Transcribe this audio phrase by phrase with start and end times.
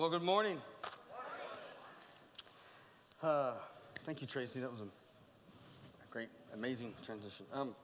[0.00, 0.56] Well, good morning.
[3.22, 3.52] Uh,
[4.06, 4.58] thank you, Tracy.
[4.58, 4.86] That was a
[6.10, 7.44] great, amazing transition.
[7.52, 7.74] Um,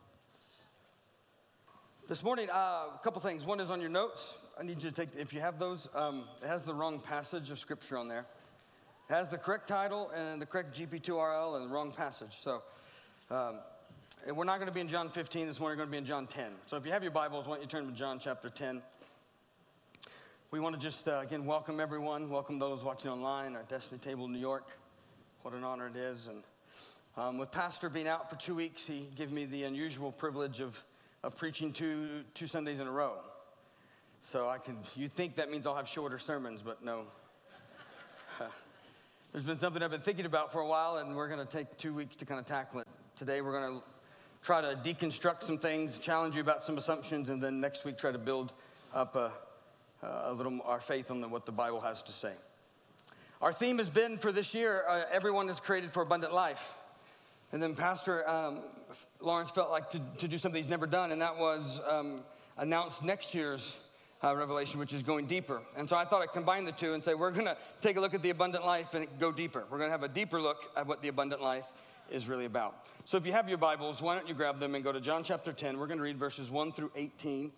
[2.08, 2.54] this morning, uh,
[2.94, 3.44] a couple things.
[3.44, 4.30] One is on your notes.
[4.58, 7.50] I need you to take, if you have those, um, it has the wrong passage
[7.50, 8.24] of scripture on there.
[9.10, 12.38] It has the correct title and the correct GP2RL and the wrong passage.
[12.42, 12.62] So
[13.30, 13.58] um,
[14.34, 16.06] we're not going to be in John 15 this morning, we're going to be in
[16.06, 16.52] John 10.
[16.64, 18.80] So if you have your Bibles, why don't you turn to John chapter 10.
[20.52, 24.28] We want to just, uh, again, welcome everyone, welcome those watching online, our Destiny Table
[24.28, 24.78] New York.
[25.42, 26.28] What an honor it is.
[26.28, 26.44] And
[27.16, 30.80] um, with Pastor being out for two weeks, he gave me the unusual privilege of,
[31.24, 33.14] of preaching two, two Sundays in a row.
[34.22, 37.06] So I can, you think that means I'll have shorter sermons, but no.
[39.32, 41.76] There's been something I've been thinking about for a while, and we're going to take
[41.76, 42.86] two weeks to kind of tackle it.
[43.18, 43.84] Today, we're going to
[44.44, 48.12] try to deconstruct some things, challenge you about some assumptions, and then next week, try
[48.12, 48.52] to build
[48.94, 49.32] up a,
[50.24, 52.32] a little our faith on what the Bible has to say.
[53.42, 56.72] Our theme has been for this year uh, everyone is created for abundant life.
[57.52, 58.60] And then Pastor um,
[59.20, 62.22] Lawrence felt like to, to, do something he's never done, and that was um,
[62.56, 63.72] announce next year's
[64.24, 65.60] uh, revelation, which is going deeper.
[65.76, 68.00] And so I thought I'd combine the two and say we're going to take a
[68.00, 69.64] look at the abundant life and go deeper.
[69.70, 71.66] We're going to have a deeper look at what the abundant life
[72.10, 72.88] is really about.
[73.04, 75.22] So if you have your Bibles, why don't you grab them and go to John
[75.22, 75.78] chapter 10.
[75.78, 77.52] We're going to read verses 1 through 18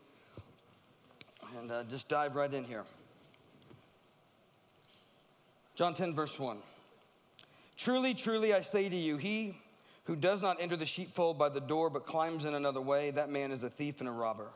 [1.58, 2.84] and uh, just dive right in here.
[5.74, 6.58] John 10, verse 1.
[7.76, 9.56] Truly, truly, I say to you, he
[10.04, 13.30] who does not enter the sheepfold by the door but climbs in another way, that
[13.30, 14.48] man is a thief and a robber.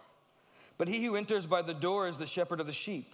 [0.78, 3.12] But he who enters by the door is the shepherd of the sheep.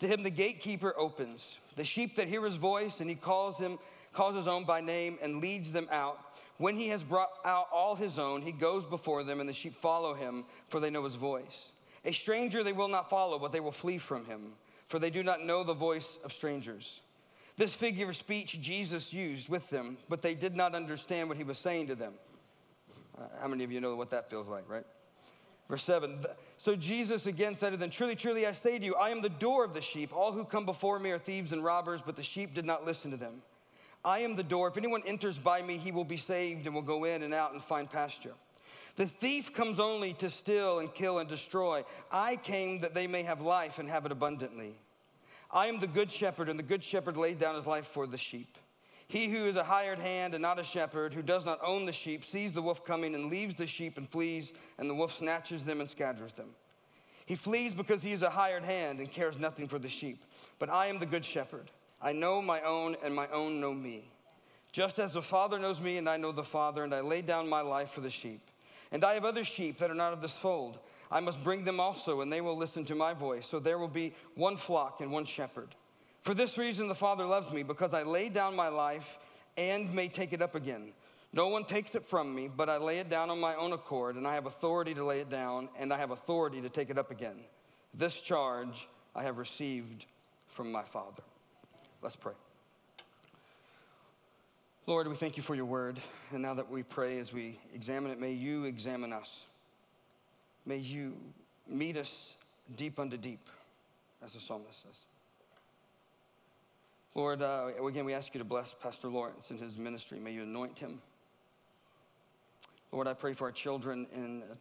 [0.00, 1.46] To him the gatekeeper opens.
[1.76, 3.78] The sheep that hear his voice, and he calls him,
[4.12, 6.18] calls his own by name, and leads them out.
[6.58, 9.76] When he has brought out all his own, he goes before them, and the sheep
[9.80, 11.66] follow him, for they know his voice.
[12.06, 14.52] A stranger they will not follow, but they will flee from him,
[14.88, 17.00] for they do not know the voice of strangers.
[17.56, 21.42] This figure of speech Jesus used with them, but they did not understand what he
[21.42, 22.14] was saying to them.
[23.18, 24.84] Uh, how many of you know what that feels like, right?
[25.68, 26.24] Verse 7
[26.58, 29.28] So Jesus again said to them, Truly, truly, I say to you, I am the
[29.28, 30.14] door of the sheep.
[30.14, 33.10] All who come before me are thieves and robbers, but the sheep did not listen
[33.10, 33.42] to them.
[34.04, 34.68] I am the door.
[34.68, 37.52] If anyone enters by me, he will be saved and will go in and out
[37.52, 38.34] and find pasture.
[38.96, 41.84] The thief comes only to steal and kill and destroy.
[42.10, 44.74] I came that they may have life and have it abundantly.
[45.50, 48.18] I am the good shepherd, and the good shepherd laid down his life for the
[48.18, 48.56] sheep.
[49.08, 51.92] He who is a hired hand and not a shepherd, who does not own the
[51.92, 55.62] sheep, sees the wolf coming and leaves the sheep and flees, and the wolf snatches
[55.62, 56.48] them and scatters them.
[57.26, 60.24] He flees because he is a hired hand and cares nothing for the sheep.
[60.58, 61.70] But I am the good shepherd.
[62.00, 64.10] I know my own, and my own know me.
[64.72, 67.48] Just as the Father knows me, and I know the Father, and I lay down
[67.48, 68.40] my life for the sheep.
[68.92, 70.78] And I have other sheep that are not of this fold.
[71.10, 73.46] I must bring them also, and they will listen to my voice.
[73.48, 75.74] So there will be one flock and one shepherd.
[76.22, 79.18] For this reason, the Father loves me, because I lay down my life
[79.56, 80.92] and may take it up again.
[81.32, 84.16] No one takes it from me, but I lay it down on my own accord,
[84.16, 86.98] and I have authority to lay it down, and I have authority to take it
[86.98, 87.36] up again.
[87.94, 90.06] This charge I have received
[90.48, 91.22] from my Father.
[92.02, 92.34] Let's pray.
[94.86, 95.98] Lord, we thank you for your word.
[96.30, 99.30] And now that we pray as we examine it, may you examine us.
[100.64, 101.16] May you
[101.68, 102.34] meet us
[102.76, 103.48] deep unto deep,
[104.24, 104.94] as the psalmist says.
[107.16, 110.20] Lord, uh, again, we ask you to bless Pastor Lawrence and his ministry.
[110.20, 111.00] May you anoint him.
[112.92, 114.54] Lord, I pray for our children in uh,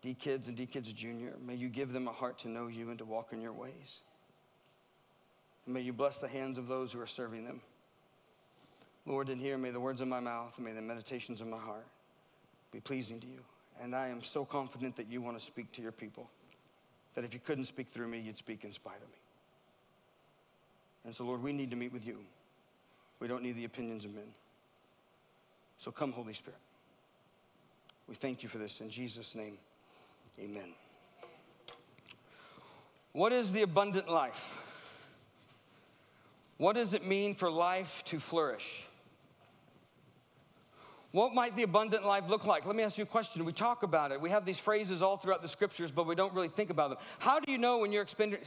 [0.00, 1.34] D Kids and D Kids Junior.
[1.44, 4.00] May you give them a heart to know you and to walk in your ways.
[5.66, 7.60] And may you bless the hands of those who are serving them.
[9.08, 11.56] Lord, in here, may the words of my mouth and may the meditations of my
[11.56, 11.86] heart
[12.70, 13.40] be pleasing to you.
[13.80, 16.28] And I am so confident that you want to speak to your people,
[17.14, 19.18] that if you couldn't speak through me, you'd speak in spite of me.
[21.06, 22.18] And so, Lord, we need to meet with you.
[23.18, 24.28] We don't need the opinions of men.
[25.78, 26.60] So come, Holy Spirit.
[28.08, 28.78] We thank you for this.
[28.80, 29.56] In Jesus' name,
[30.38, 30.74] amen.
[33.12, 34.44] What is the abundant life?
[36.58, 38.68] What does it mean for life to flourish?
[41.12, 42.66] What might the abundant life look like?
[42.66, 43.44] Let me ask you a question.
[43.44, 44.20] We talk about it.
[44.20, 46.98] We have these phrases all throughout the scriptures, but we don't really think about them.
[47.18, 48.06] How do you know when you're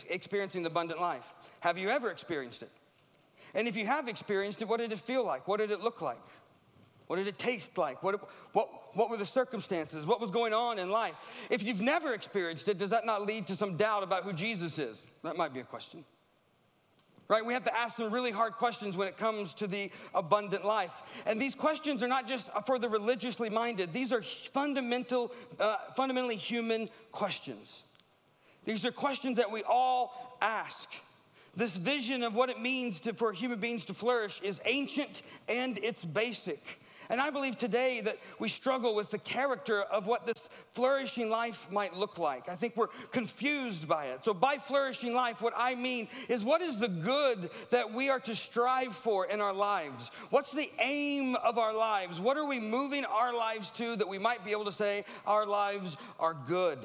[0.09, 1.25] experiencing the abundant life?
[1.61, 2.69] Have you ever experienced it?
[3.55, 5.47] And if you have experienced it, what did it feel like?
[5.47, 6.21] What did it look like?
[7.07, 8.03] What did it taste like?
[8.03, 10.05] What, what, what were the circumstances?
[10.05, 11.15] What was going on in life?
[11.49, 14.77] If you've never experienced it, does that not lead to some doubt about who Jesus
[14.77, 15.01] is?
[15.23, 16.05] That might be a question
[17.31, 17.45] right?
[17.45, 20.91] We have to ask them really hard questions when it comes to the abundant life.
[21.25, 24.21] And these questions are not just for the religiously minded, these are
[24.53, 27.71] fundamental, uh, fundamentally human questions.
[28.65, 30.89] These are questions that we all ask.
[31.55, 35.77] This vision of what it means to, for human beings to flourish is ancient and
[35.77, 36.80] it's basic.
[37.11, 41.67] And I believe today that we struggle with the character of what this flourishing life
[41.69, 42.47] might look like.
[42.47, 44.23] I think we're confused by it.
[44.23, 48.21] So, by flourishing life, what I mean is what is the good that we are
[48.21, 50.09] to strive for in our lives?
[50.29, 52.17] What's the aim of our lives?
[52.17, 55.45] What are we moving our lives to that we might be able to say our
[55.45, 56.79] lives are good?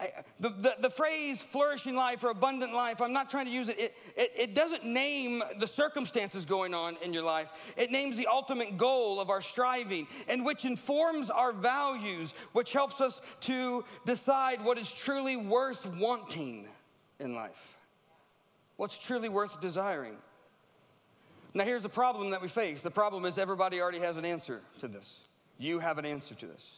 [0.00, 3.68] I, the, the, the, phrase flourishing life or abundant life, I'm not trying to use
[3.68, 3.78] it.
[3.78, 4.32] It, it.
[4.36, 7.48] it doesn't name the circumstances going on in your life.
[7.76, 13.00] It names the ultimate goal of our striving, and which informs our values, which helps
[13.00, 16.68] us to decide what is truly worth wanting
[17.18, 17.76] in life.
[18.76, 20.16] What's truly worth desiring.
[21.54, 24.60] Now, here's the problem that we face the problem is everybody already has an answer
[24.78, 25.14] to this.
[25.58, 26.77] You have an answer to this.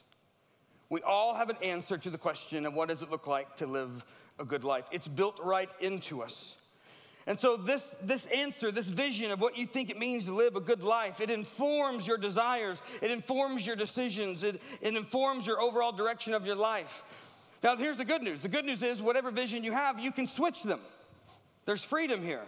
[0.90, 3.66] We all have an answer to the question of what does it look like to
[3.66, 4.04] live
[4.38, 4.84] a good life.
[4.90, 6.56] It's built right into us.
[7.26, 10.56] And so this, this answer, this vision of what you think it means to live
[10.56, 15.60] a good life, it informs your desires, it informs your decisions, it, it informs your
[15.60, 17.02] overall direction of your life.
[17.62, 18.40] Now, here's the good news.
[18.40, 20.81] The good news is whatever vision you have, you can switch them.
[21.66, 22.42] There's freedom here.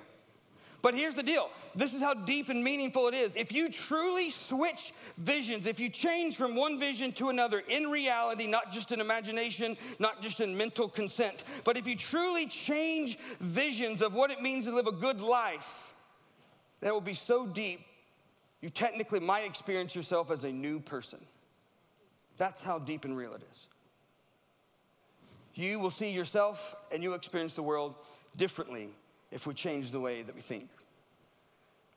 [0.83, 3.33] But here's the deal this is how deep and meaningful it is.
[3.35, 8.47] If you truly switch visions, if you change from one vision to another in reality,
[8.47, 14.03] not just in imagination, not just in mental consent, but if you truly change visions
[14.03, 15.67] of what it means to live a good life,
[16.81, 17.81] that will be so deep,
[18.61, 21.21] you technically might experience yourself as a new person.
[22.39, 23.67] That's how deep and real it is.
[25.55, 27.95] You will see yourself and you experience the world
[28.37, 28.91] differently
[29.33, 30.69] if we change the way that we think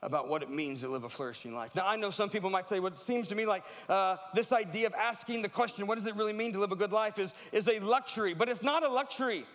[0.02, 1.74] about what it means to live a flourishing life.
[1.74, 4.86] Now, I know some people might say, what seems to me like uh, this idea
[4.86, 7.34] of asking the question, what does it really mean to live a good life, is,
[7.50, 9.46] is a luxury, but it's not a luxury.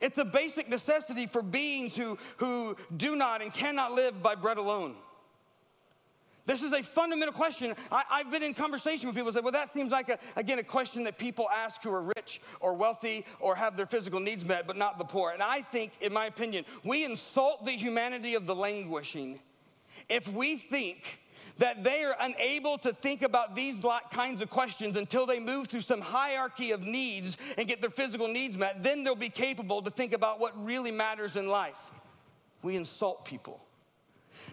[0.00, 4.56] It's a basic necessity for beings who, who do not and cannot live by bread
[4.56, 4.94] alone.
[6.44, 7.74] This is a fundamental question.
[7.90, 10.64] I, have been in conversation with people say, well, that seems like, a, again, a
[10.64, 14.66] question that people ask who are rich or wealthy or have their physical needs met,
[14.66, 15.30] but not the poor.
[15.30, 19.38] And I think, in my opinion, we insult the humanity of the languishing
[20.08, 21.20] if we think
[21.58, 25.82] that they are unable to think about these kinds of questions until they move through
[25.82, 29.90] some hierarchy of needs and get their physical needs met, then they'll be capable to
[29.90, 31.76] think about what really matters in life.
[32.62, 33.60] We insult people.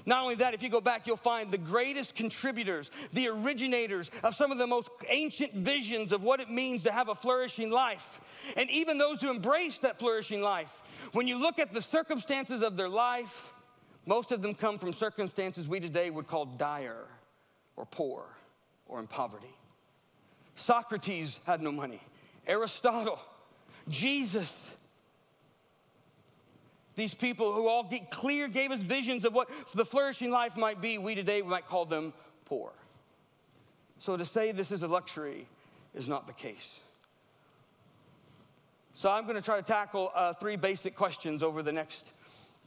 [0.06, 4.36] Not only that, if you go back, you'll find the greatest contributors, the originators of
[4.36, 8.20] some of the most ancient visions of what it means to have a flourishing life.
[8.56, 10.72] And even those who embrace that flourishing life,
[11.14, 13.36] when you look at the circumstances of their life,
[14.06, 17.06] most of them come from circumstances we today would call dire
[17.76, 18.26] or poor
[18.88, 19.54] or in poverty.
[20.56, 22.02] Socrates had no money,
[22.48, 23.20] Aristotle,
[23.88, 24.52] Jesus,
[27.00, 30.82] these people who all get clear gave us visions of what the flourishing life might
[30.82, 32.14] be, we today might call them
[32.46, 32.72] poor.
[34.00, 35.48] So to say this is a luxury
[35.96, 36.70] is not the case.
[38.94, 42.12] So I'm going to try to tackle uh, three basic questions over the next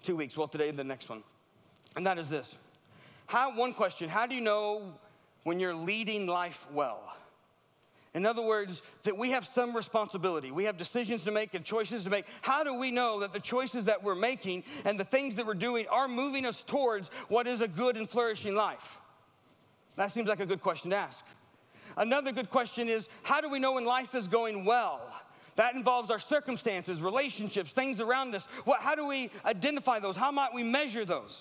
[0.03, 0.35] two weeks.
[0.35, 1.23] Well, today, the next one.
[1.95, 2.55] And that is this.
[3.27, 4.95] How, one question, how do you know
[5.45, 7.15] when you're leading life well?
[8.15, 10.51] In other words, that we have some responsibility.
[10.51, 12.27] We have decisions to make and choices to make.
[12.43, 15.55] How do we know that the choices that we're making and the things that we're
[15.55, 18.99] doing are moving us towards what is a good and flourishing life?
[19.97, 21.19] That seems like a good question to ask.
[21.97, 25.01] Another good question is how do we know when life is going well?
[25.57, 28.45] That involves our circumstances, relationships, things around us.
[28.65, 30.17] What, how do we identify those?
[30.17, 31.41] How might we measure those?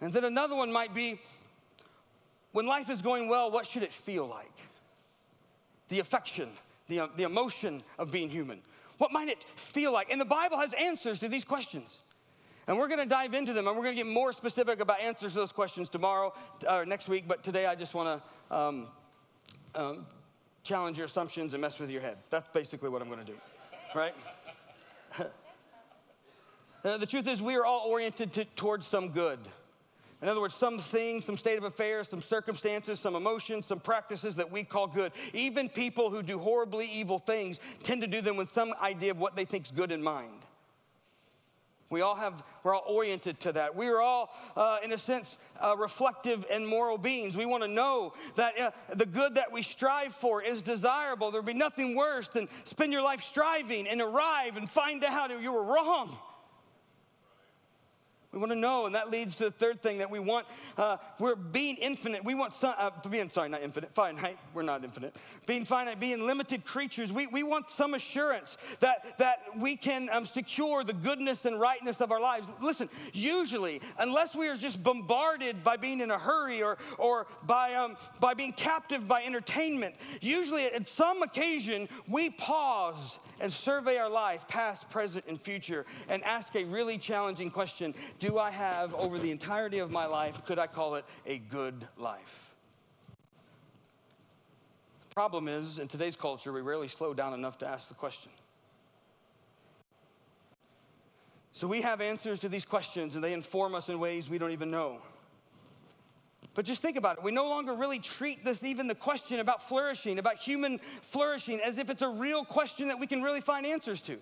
[0.00, 1.20] And then another one might be
[2.52, 4.52] when life is going well, what should it feel like?
[5.88, 6.50] The affection,
[6.88, 8.60] the, uh, the emotion of being human?
[8.98, 10.10] What might it feel like?
[10.10, 11.98] And the Bible has answers to these questions.
[12.66, 15.00] And we're going to dive into them and we're going to get more specific about
[15.00, 16.34] answers to those questions tomorrow
[16.68, 17.24] or next week.
[17.26, 18.86] But today I just want to um,
[19.74, 20.06] um,
[20.64, 22.18] challenge your assumptions and mess with your head.
[22.28, 23.38] That's basically what I'm going to do,
[23.94, 24.14] right?
[26.84, 29.38] uh, the truth is, we are all oriented to, towards some good.
[30.20, 34.34] In other words, some things, some state of affairs, some circumstances, some emotions, some practices
[34.36, 35.12] that we call good.
[35.32, 39.18] Even people who do horribly evil things tend to do them with some idea of
[39.18, 40.44] what they think is good in mind.
[41.90, 43.74] We all have, we're all oriented to that.
[43.74, 47.34] We are all, uh, in a sense, uh, reflective and moral beings.
[47.34, 51.30] We want to know that uh, the good that we strive for is desirable.
[51.30, 55.52] There'd be nothing worse than spend your life striving and arrive and find out you
[55.52, 56.18] were wrong.
[58.30, 60.46] We want to know, and that leads to the third thing that we want.
[60.76, 62.22] Uh, we're being infinite.
[62.22, 64.38] We want some, uh, being, sorry, not infinite, finite.
[64.52, 65.16] We're not infinite.
[65.46, 67.10] Being finite, being limited creatures.
[67.10, 72.02] We, we want some assurance that, that we can um, secure the goodness and rightness
[72.02, 72.48] of our lives.
[72.60, 77.72] Listen, usually, unless we are just bombarded by being in a hurry or, or by,
[77.76, 84.10] um, by being captive by entertainment, usually at some occasion, we pause and survey our
[84.10, 89.18] life, past, present, and future, and ask a really challenging question Do I have, over
[89.18, 92.52] the entirety of my life, could I call it a good life?
[95.08, 98.30] The problem is, in today's culture, we rarely slow down enough to ask the question.
[101.52, 104.52] So we have answers to these questions, and they inform us in ways we don't
[104.52, 104.98] even know.
[106.54, 107.22] But just think about it.
[107.22, 111.78] We no longer really treat this, even the question about flourishing, about human flourishing, as
[111.78, 114.18] if it's a real question that we can really find answers to.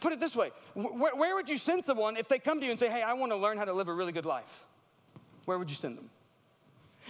[0.00, 2.70] Put it this way where, where would you send someone if they come to you
[2.70, 4.64] and say, Hey, I want to learn how to live a really good life?
[5.44, 6.08] Where would you send them?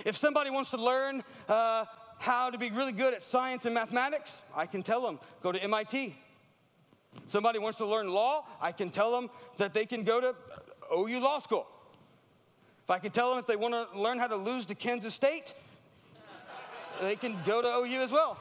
[0.04, 1.84] If somebody wants to learn uh,
[2.18, 5.62] how to be really good at science and mathematics, I can tell them, go to
[5.62, 6.16] MIT.
[7.26, 10.34] Somebody wants to learn law, I can tell them that they can go to
[10.92, 11.66] OU Law School.
[12.86, 15.12] If I could tell them if they want to learn how to lose to Kansas
[15.12, 15.54] State,
[17.00, 18.38] they can go to OU as well.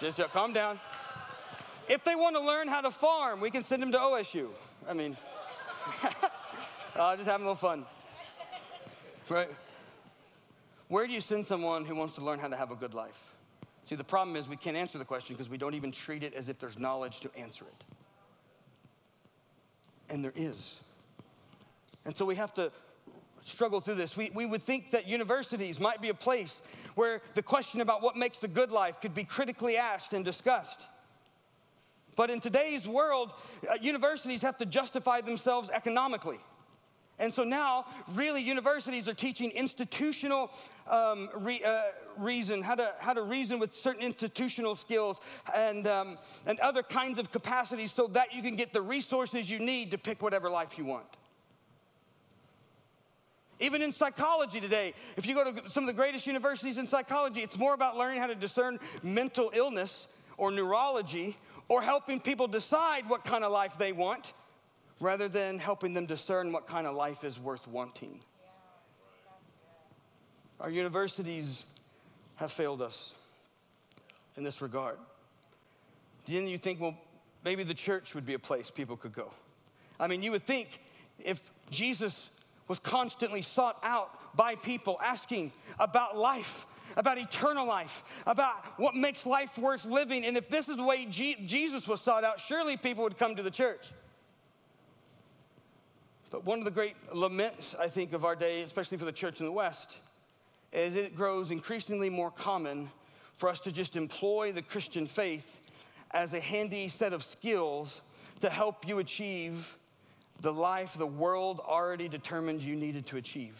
[0.00, 0.80] Just calm down.
[1.88, 4.48] If they want to learn how to farm, we can send them to OSU.
[4.88, 5.16] I mean,
[6.96, 7.86] uh, just having a little fun.
[9.28, 9.48] Right?
[10.88, 13.14] Where do you send someone who wants to learn how to have a good life?
[13.84, 16.34] See, the problem is we can't answer the question because we don't even treat it
[16.34, 17.84] as if there's knowledge to answer it.
[20.08, 20.74] And there is.
[22.04, 22.72] And so we have to
[23.44, 24.16] struggle through this.
[24.16, 26.54] We, we would think that universities might be a place
[26.94, 30.86] where the question about what makes the good life could be critically asked and discussed.
[32.16, 33.32] But in today's world,
[33.68, 36.38] uh, universities have to justify themselves economically.
[37.18, 40.50] And so now, really, universities are teaching institutional
[40.88, 41.82] um, re, uh,
[42.16, 45.18] reason, how to, how to reason with certain institutional skills
[45.54, 49.58] and, um, and other kinds of capacities so that you can get the resources you
[49.58, 51.18] need to pick whatever life you want.
[53.60, 57.42] Even in psychology today, if you go to some of the greatest universities in psychology,
[57.42, 60.06] it's more about learning how to discern mental illness
[60.38, 61.36] or neurology
[61.68, 64.32] or helping people decide what kind of life they want
[64.98, 68.20] rather than helping them discern what kind of life is worth wanting.
[70.58, 71.64] Our universities
[72.36, 73.12] have failed us
[74.36, 74.98] in this regard.
[76.26, 76.96] Then you think, well,
[77.44, 79.32] maybe the church would be a place people could go.
[79.98, 80.80] I mean, you would think
[81.18, 81.40] if
[81.70, 82.18] Jesus
[82.70, 85.50] was constantly sought out by people asking
[85.80, 90.24] about life, about eternal life, about what makes life worth living.
[90.24, 93.34] And if this is the way G- Jesus was sought out, surely people would come
[93.34, 93.88] to the church.
[96.30, 99.40] But one of the great laments, I think, of our day, especially for the church
[99.40, 99.96] in the West,
[100.72, 102.88] is it grows increasingly more common
[103.36, 105.58] for us to just employ the Christian faith
[106.12, 108.00] as a handy set of skills
[108.42, 109.76] to help you achieve
[110.40, 113.56] the life the world already determined you needed to achieve.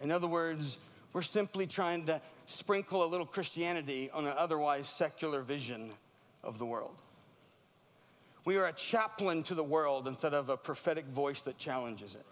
[0.00, 0.78] In other words,
[1.12, 5.90] we're simply trying to sprinkle a little Christianity on an otherwise secular vision
[6.42, 6.96] of the world.
[8.44, 12.26] We are a chaplain to the world instead of a prophetic voice that challenges it.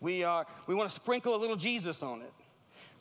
[0.00, 2.32] We, are, we want to sprinkle a little Jesus on it.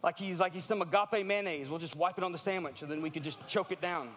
[0.04, 1.70] Like he's like he's some agape mayonnaise.
[1.70, 4.10] We'll just wipe it on the sandwich and then we could just choke it down.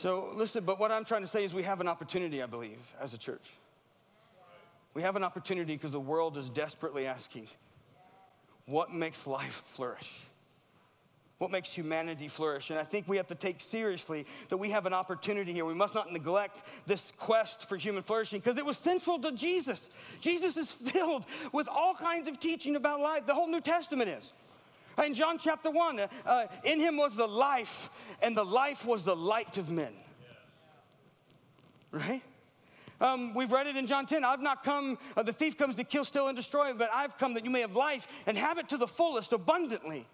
[0.00, 2.78] So, listen, but what I'm trying to say is we have an opportunity, I believe,
[3.02, 3.50] as a church.
[4.94, 7.48] We have an opportunity because the world is desperately asking
[8.64, 10.10] what makes life flourish?
[11.36, 12.70] What makes humanity flourish?
[12.70, 15.66] And I think we have to take seriously that we have an opportunity here.
[15.66, 19.90] We must not neglect this quest for human flourishing because it was central to Jesus.
[20.22, 23.26] Jesus is filled with all kinds of teaching about life.
[23.26, 24.32] The whole New Testament is.
[25.04, 27.90] In John chapter 1, uh, uh, in him was the life,
[28.20, 29.92] and the life was the light of men.
[31.90, 32.22] Right?
[33.00, 34.24] Um, we've read it in John 10.
[34.24, 37.34] I've not come, uh, the thief comes to kill, steal, and destroy, but I've come
[37.34, 40.06] that you may have life and have it to the fullest, abundantly.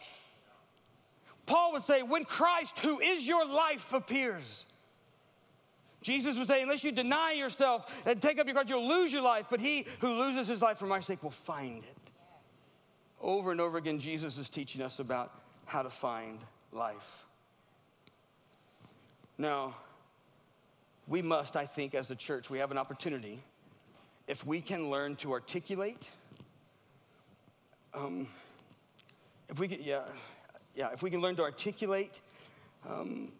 [1.47, 4.65] Paul would say, when Christ, who is your life, appears,
[6.01, 9.23] Jesus would say, unless you deny yourself and take up your cross, you'll lose your
[9.23, 12.06] life, but he who loses his life for my sake will find it.
[13.21, 15.33] Over and over again, Jesus is teaching us about
[15.65, 16.39] how to find
[16.73, 17.27] life.
[19.39, 19.75] Now,
[21.09, 23.43] we must, I think, as a church, we have an opportunity.
[24.27, 26.11] If we can learn to articulate,
[27.95, 28.29] um,
[29.49, 30.03] if we can, yeah,
[30.75, 32.21] yeah, if we can learn to articulate
[32.89, 33.33] um,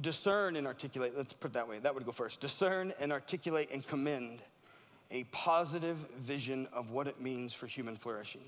[0.00, 2.40] discern and articulate, let's put it that way, that would go first.
[2.40, 4.42] Discern and articulate and commend
[5.10, 8.42] a positive vision of what it means for human flourishing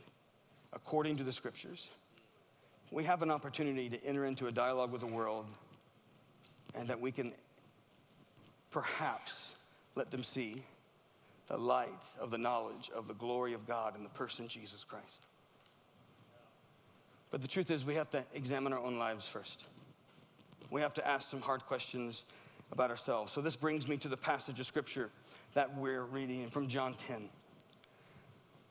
[0.76, 1.88] according to the scriptures.
[2.92, 5.46] We have an opportunity to enter into a dialogue with the world
[6.74, 7.32] and that we can
[8.70, 9.34] perhaps
[9.94, 10.62] let them see
[11.48, 11.88] the light
[12.20, 15.26] of the knowledge of the glory of God in the person Jesus Christ.
[17.30, 19.64] But the truth is, we have to examine our own lives first.
[20.70, 22.22] We have to ask some hard questions
[22.70, 23.32] about ourselves.
[23.32, 25.10] So, this brings me to the passage of scripture
[25.54, 27.28] that we're reading from John 10.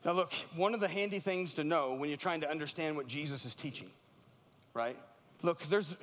[0.06, 3.08] Now, look, one of the handy things to know when you're trying to understand what
[3.08, 3.90] Jesus is teaching,
[4.72, 4.96] right?
[5.42, 5.96] Look, there's,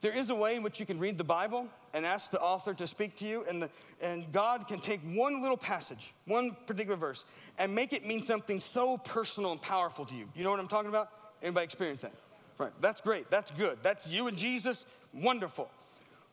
[0.00, 2.72] there is a way in which you can read the Bible and ask the author
[2.72, 6.96] to speak to you, and, the, and God can take one little passage, one particular
[6.96, 7.26] verse,
[7.58, 10.26] and make it mean something so personal and powerful to you.
[10.34, 11.10] You know what I'm talking about?
[11.42, 12.14] Anybody experience that?
[12.56, 12.72] Right.
[12.80, 13.30] That's great.
[13.30, 13.76] That's good.
[13.82, 14.82] That's you and Jesus.
[15.12, 15.68] Wonderful.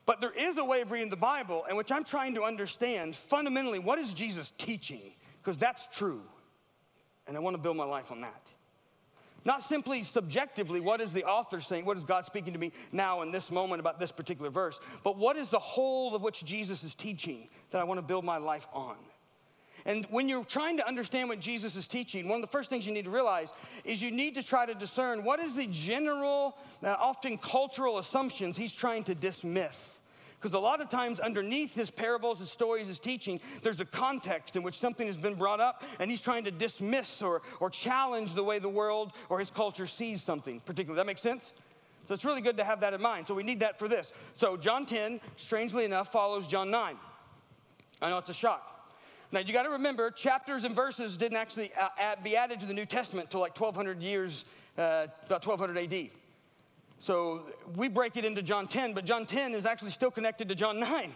[0.06, 3.18] But there is a way of reading the Bible in which I'm trying to understand
[3.18, 5.02] fundamentally what is Jesus teaching?
[5.44, 6.22] Because that's true.
[7.29, 8.50] And I want to build my life on that.
[9.45, 11.86] Not simply subjectively, what is the author saying?
[11.86, 14.79] What is God speaking to me now in this moment about this particular verse?
[15.03, 18.25] But what is the whole of which Jesus is teaching that I want to build
[18.25, 18.95] my life on?
[19.86, 22.86] And when you're trying to understand what Jesus is teaching, one of the first things
[22.86, 23.50] you need to realize
[23.86, 28.57] is you need to try to discern what is the general, uh, often cultural assumptions
[28.57, 29.77] he's trying to dismiss.
[30.39, 34.55] Because a lot of times, underneath his parables, his stories, his teaching, there's a context
[34.55, 38.34] in which something has been brought up and he's trying to dismiss or, or challenge
[38.34, 40.98] the way the world or his culture sees something, particularly.
[40.98, 41.51] That makes sense?
[42.08, 43.27] So it's really good to have that in mind.
[43.27, 44.13] So we need that for this.
[44.38, 46.96] So John 10, strangely enough, follows John 9.
[48.01, 48.65] I know it's a shock.
[49.31, 52.74] Now you got to remember, chapters and verses didn't actually uh, be added to the
[52.74, 54.46] New Testament until like 1200 years,
[54.77, 56.19] uh, about 1200 AD.
[57.00, 57.44] So
[57.75, 60.79] we break it into John 10, but John 10 is actually still connected to John
[60.82, 61.13] 9.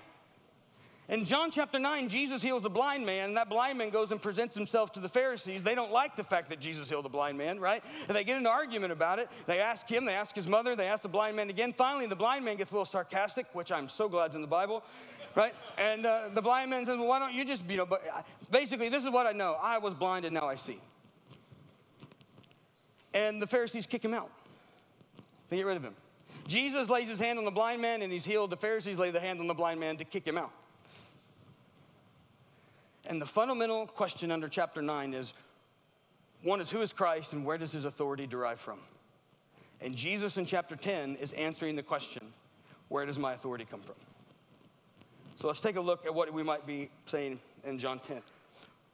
[1.09, 4.21] In John chapter 9, Jesus heals a blind man, and that blind man goes and
[4.21, 5.61] presents himself to the Pharisees.
[5.61, 7.83] They don't like the fact that Jesus healed a blind man, right?
[8.07, 9.27] And they get into argument about it.
[9.45, 11.73] They ask him, they ask his mother, they ask the blind man again.
[11.73, 14.47] Finally, the blind man gets a little sarcastic, which I'm so glad is in the
[14.47, 14.81] Bible,
[15.35, 15.53] right?
[15.77, 18.21] And uh, the blind man says, Well, why don't you just, you know, but uh,
[18.49, 20.79] basically, this is what I know I was blind and now I see.
[23.13, 24.31] And the Pharisees kick him out.
[25.53, 25.93] They get rid of him.
[26.47, 28.49] Jesus lays his hand on the blind man and he's healed.
[28.49, 30.49] The Pharisees lay the hand on the blind man to kick him out.
[33.05, 35.31] And the fundamental question under chapter 9 is
[36.41, 38.79] one is who is Christ and where does his authority derive from?
[39.79, 42.33] And Jesus in chapter 10 is answering the question
[42.87, 43.93] where does my authority come from?
[45.35, 48.23] So let's take a look at what we might be saying in John 10.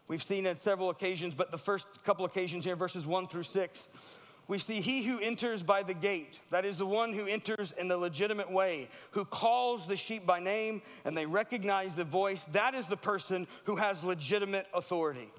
[0.10, 3.80] We've seen it several occasions, but the first couple occasions here, verses 1 through 6,
[4.50, 7.88] we see he who enters by the gate, that is the one who enters in
[7.88, 12.74] the legitimate way, who calls the sheep by name and they recognize the voice, that
[12.74, 15.30] is the person who has legitimate authority.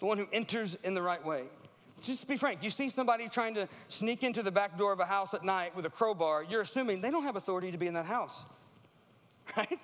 [0.00, 1.44] The one who enters in the right way.
[2.02, 5.06] Just be frank, you see somebody trying to sneak into the back door of a
[5.06, 7.94] house at night with a crowbar, you're assuming they don't have authority to be in
[7.94, 8.44] that house,
[9.56, 9.78] right?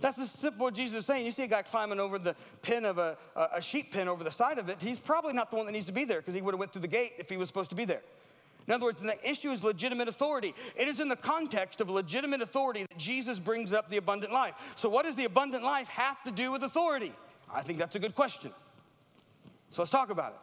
[0.00, 1.24] That's the simple what Jesus is saying.
[1.24, 4.30] You see a guy climbing over the pin of a, a sheep pen over the
[4.30, 4.80] side of it.
[4.80, 6.72] He's probably not the one that needs to be there because he would have went
[6.72, 8.02] through the gate if he was supposed to be there.
[8.66, 10.54] In other words, the issue is legitimate authority.
[10.74, 14.54] It is in the context of legitimate authority that Jesus brings up the abundant life.
[14.76, 17.12] So, what does the abundant life have to do with authority?
[17.52, 18.52] I think that's a good question.
[19.70, 20.38] So, let's talk about it.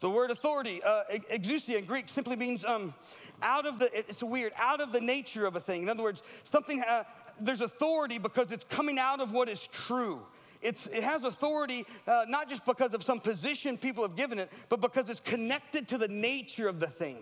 [0.00, 2.94] The word authority, uh, exousia in Greek, simply means um,
[3.42, 5.82] out of the, it's weird, out of the nature of a thing.
[5.82, 7.04] In other words, something uh,
[7.40, 10.20] there's authority because it's coming out of what is true.
[10.62, 14.50] It's, it has authority uh, not just because of some position people have given it,
[14.68, 17.18] but because it's connected to the nature of the thing.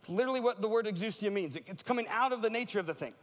[0.00, 1.56] It's literally what the word exousia means.
[1.56, 3.14] It, it's coming out of the nature of the thing.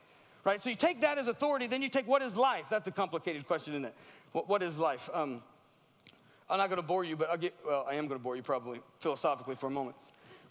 [0.45, 0.63] Right?
[0.63, 2.65] So you take that as authority, then you take what is life?
[2.69, 3.95] That's a complicated question, isn't it?
[4.31, 5.09] what, what is life?
[5.13, 5.41] Um,
[6.49, 8.35] I'm not going to bore you, but I'll get, well, I am going to bore
[8.35, 9.95] you probably philosophically for a moment.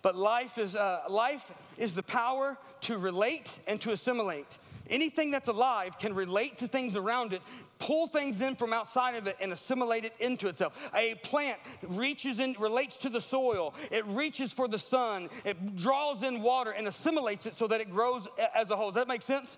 [0.01, 1.45] But life is, uh, life
[1.77, 4.59] is the power to relate and to assimilate.
[4.89, 7.43] Anything that's alive can relate to things around it,
[7.79, 10.75] pull things in from outside of it, and assimilate it into itself.
[10.95, 16.23] A plant reaches in, relates to the soil, it reaches for the sun, it draws
[16.23, 18.91] in water and assimilates it so that it grows as a whole.
[18.91, 19.57] Does that make sense?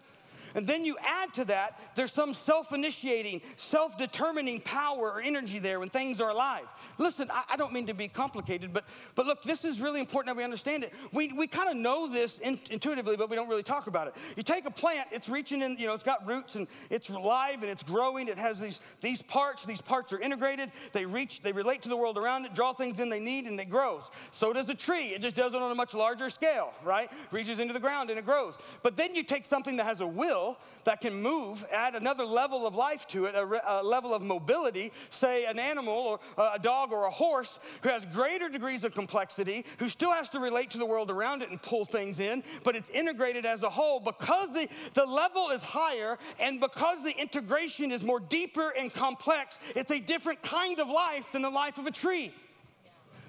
[0.55, 5.59] And then you add to that, there's some self initiating, self determining power or energy
[5.59, 6.67] there when things are alive.
[6.99, 8.85] Listen, I, I, don't mean to be complicated, but,
[9.15, 10.93] but look, this is really important that we understand it.
[11.13, 14.15] We, we kind of know this in, intuitively, but we don't really talk about it.
[14.37, 17.63] You take a plant, it's reaching in, you know, it's got roots and it's alive
[17.63, 18.29] and it's growing.
[18.29, 20.73] It has these, these parts, these parts are integrated.
[20.93, 23.59] They reach, they relate to the world around it, draw things in they need, and
[23.61, 24.03] it grows.
[24.31, 25.09] So does a tree.
[25.09, 27.11] It just does it on a much larger scale, right?
[27.31, 28.55] Reaches into the ground and it grows.
[28.83, 32.25] But then you take something that has a will will that can move, add another
[32.25, 35.95] level of life to it, a, re- a level of mobility, say an animal
[36.39, 40.29] or a dog or a horse who has greater degrees of complexity, who still has
[40.31, 43.63] to relate to the world around it and pull things in, but it's integrated as
[43.63, 48.71] a whole because the, the level is higher and because the integration is more deeper
[48.71, 52.33] and complex, it's a different kind of life than the life of a tree.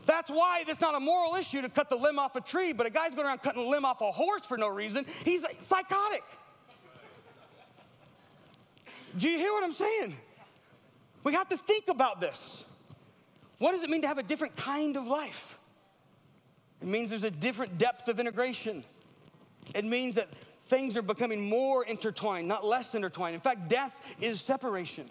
[0.06, 2.88] That's why it's not a moral issue to cut the limb off a tree, but
[2.88, 5.06] a guy's going around cutting a limb off a horse for no reason.
[5.24, 6.24] He's psychotic.
[9.18, 10.16] Do you hear what I'm saying?
[11.24, 12.64] We have to think about this.
[13.58, 15.58] What does it mean to have a different kind of life?
[16.82, 18.84] It means there's a different depth of integration.
[19.76, 20.30] It means that
[20.68, 23.36] things are becoming more intertwined, not less intertwined.
[23.36, 25.08] In fact, death is separation.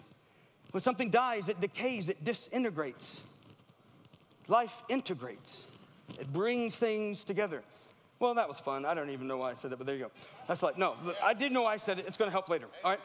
[0.71, 3.21] When something dies, it decays, it disintegrates.
[4.47, 5.53] Life integrates,
[6.19, 7.61] it brings things together.
[8.19, 8.85] Well, that was fun.
[8.85, 10.11] I don't even know why I said that, but there you go.
[10.47, 12.05] That's like, no, I did know I said it.
[12.07, 12.67] It's going to help later.
[12.83, 12.99] All right?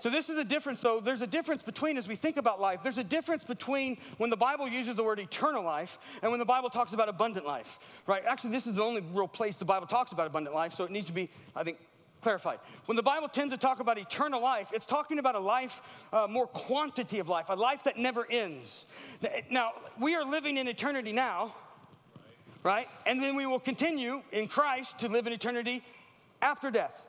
[0.00, 1.00] So, this is a difference, though.
[1.00, 4.36] There's a difference between, as we think about life, there's a difference between when the
[4.36, 8.22] Bible uses the word eternal life and when the Bible talks about abundant life, right?
[8.26, 10.90] Actually, this is the only real place the Bible talks about abundant life, so it
[10.90, 11.78] needs to be, I think,
[12.20, 12.58] clarified.
[12.86, 15.80] When the Bible tends to talk about eternal life, it's talking about a life,
[16.12, 18.84] uh, more quantity of life, a life that never ends.
[19.50, 21.54] Now, we are living in eternity now,
[22.62, 22.88] right?
[23.06, 25.84] And then we will continue in Christ to live in eternity
[26.42, 27.02] after death.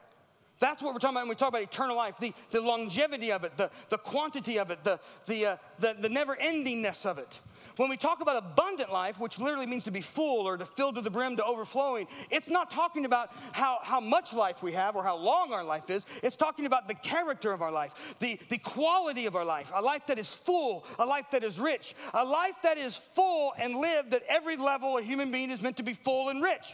[0.59, 3.43] That's what we're talking about when we talk about eternal life the, the longevity of
[3.43, 7.39] it, the, the quantity of it, the, the, uh, the, the never endingness of it.
[7.77, 10.91] When we talk about abundant life, which literally means to be full or to fill
[10.93, 14.95] to the brim to overflowing, it's not talking about how, how much life we have
[14.95, 16.03] or how long our life is.
[16.23, 19.81] It's talking about the character of our life, the, the quality of our life, a
[19.81, 23.75] life that is full, a life that is rich, a life that is full and
[23.75, 26.73] lived at every level a human being is meant to be full and rich.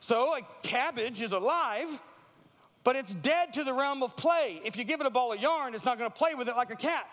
[0.00, 1.88] So, a cabbage is alive
[2.88, 4.62] but it's dead to the realm of play.
[4.64, 6.56] If you give it a ball of yarn, it's not going to play with it
[6.56, 7.06] like a cat.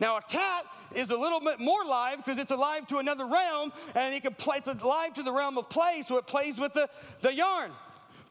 [0.00, 3.72] Now, a cat is a little bit more live because it's alive to another realm
[3.94, 6.72] and it can play, it's alive to the realm of play, so it plays with
[6.72, 7.70] the, the yarn.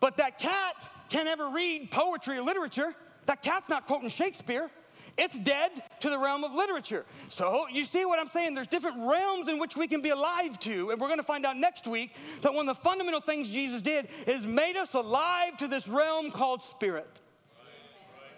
[0.02, 0.76] But that cat
[1.08, 2.94] can't ever read poetry or literature.
[3.26, 4.70] That cat's not quoting Shakespeare.
[5.18, 7.06] It's dead to the realm of literature.
[7.30, 8.54] So you see what I'm saying?
[8.54, 10.92] There's different realms in which we can be alive to.
[10.92, 13.82] And we're going to find out next week that one of the fundamental things Jesus
[13.82, 17.22] did is made us alive to this realm called spirit.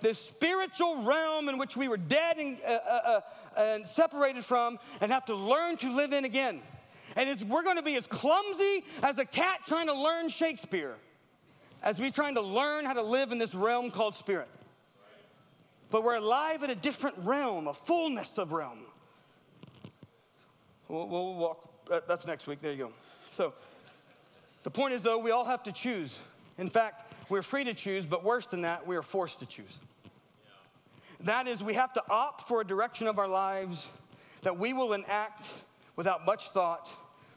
[0.01, 3.21] This spiritual realm in which we were dead and, uh, uh,
[3.57, 6.61] uh, and separated from and have to learn to live in again.
[7.15, 10.95] And we're going to be as clumsy as a cat trying to learn Shakespeare
[11.81, 14.49] as we're trying to learn how to live in this realm called spirit.
[15.89, 18.79] But we're alive in a different realm, a fullness of realm.
[20.89, 22.61] We'll, we'll walk, uh, that's next week.
[22.61, 22.91] There you go.
[23.35, 23.53] So,
[24.63, 26.17] the point is, though, we all have to choose.
[26.57, 29.79] In fact, we're free to choose, but worse than that, we are forced to choose.
[31.21, 33.87] That is, we have to opt for a direction of our lives
[34.41, 35.47] that we will enact
[35.95, 36.89] without much thought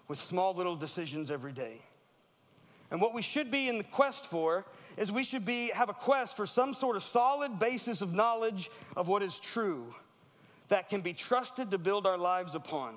[0.09, 1.81] with small little decisions every day.
[2.91, 4.65] And what we should be in the quest for
[4.97, 8.71] is we should be, have a quest for some sort of solid basis of knowledge
[8.97, 9.95] of what is true
[10.69, 12.95] that can be trusted to build our lives upon.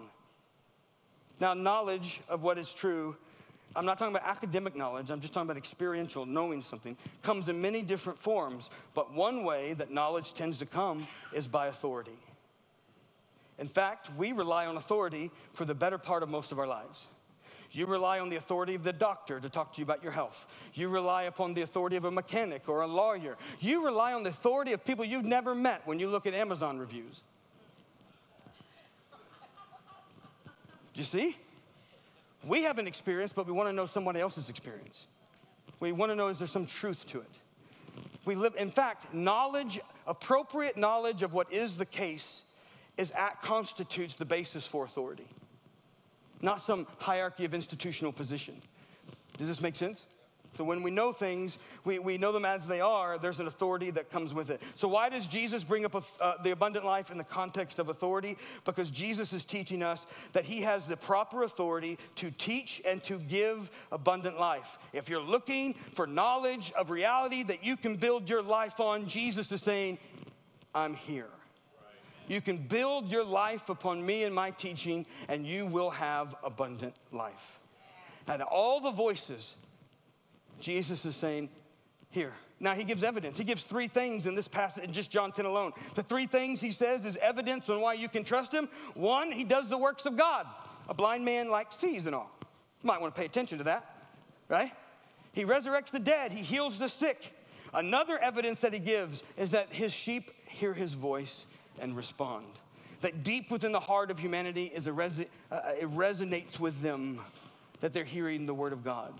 [1.39, 3.15] Now, knowledge of what is true,
[3.75, 7.59] I'm not talking about academic knowledge, I'm just talking about experiential, knowing something, comes in
[7.59, 8.69] many different forms.
[8.93, 12.17] But one way that knowledge tends to come is by authority.
[13.59, 17.07] In fact, we rely on authority for the better part of most of our lives.
[17.73, 20.45] You rely on the authority of the doctor to talk to you about your health.
[20.75, 23.35] You rely upon the authority of a mechanic or a lawyer.
[23.59, 26.77] You rely on the authority of people you've never met when you look at Amazon
[26.77, 27.21] reviews.
[30.93, 31.35] You see?
[32.45, 35.07] We have an experience, but we want to know somebody else's experience.
[35.79, 37.31] We want to know is there some truth to it?
[38.25, 42.41] We live, in fact, knowledge, appropriate knowledge of what is the case,
[42.97, 45.25] is at constitutes the basis for authority
[46.43, 48.61] not some hierarchy of institutional position.
[49.37, 50.03] Does this make sense?
[50.55, 53.89] So when we know things, we, we know them as they are, there's an authority
[53.91, 54.61] that comes with it.
[54.75, 58.37] So why does Jesus bring up uh, the abundant life in the context of authority?
[58.63, 63.17] Because Jesus is teaching us that he has the proper authority to teach and to
[63.17, 64.77] give abundant life.
[64.93, 69.51] If you're looking for knowledge of reality that you can build your life on, Jesus
[69.51, 69.97] is saying,
[70.75, 71.29] I'm here.
[72.27, 76.95] You can build your life upon me and my teaching, and you will have abundant
[77.11, 77.59] life.
[78.27, 79.55] And all the voices,
[80.59, 81.49] Jesus is saying,
[82.13, 82.33] here.
[82.59, 83.37] Now he gives evidence.
[83.37, 85.73] He gives three things in this passage, in just John 10 alone.
[85.95, 88.69] The three things he says is evidence on why you can trust him.
[88.93, 90.45] One, he does the works of God.
[90.87, 92.31] A blind man like sees and all.
[92.41, 94.07] You might want to pay attention to that,
[94.47, 94.71] right?
[95.33, 97.33] He resurrects the dead, he heals the sick.
[97.73, 101.45] Another evidence that he gives is that his sheep hear his voice
[101.79, 102.45] and respond.
[103.01, 107.19] That deep within the heart of humanity is a resi- uh, it resonates with them
[107.81, 109.13] that they're hearing the word of God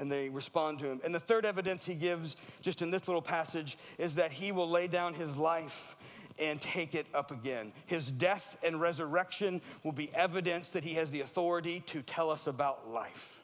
[0.00, 1.00] and they respond to him.
[1.04, 4.68] And the third evidence he gives, just in this little passage, is that he will
[4.68, 5.94] lay down his life
[6.38, 7.70] and take it up again.
[7.86, 12.46] His death and resurrection will be evidence that he has the authority to tell us
[12.46, 13.40] about life.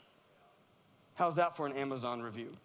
[1.14, 2.56] How's that for an Amazon review?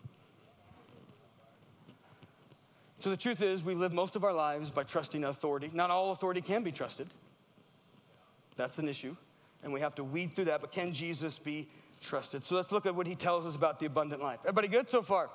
[3.02, 5.72] So the truth is, we live most of our lives by trusting authority.
[5.74, 7.08] Not all authority can be trusted.
[8.56, 9.16] That's an issue.
[9.64, 10.62] And we have to weed through that.
[10.62, 11.68] But can Jesus be
[12.02, 12.46] trusted.
[12.46, 14.40] So let's look at what he tells us about the abundant life.
[14.42, 15.30] Everybody good so far?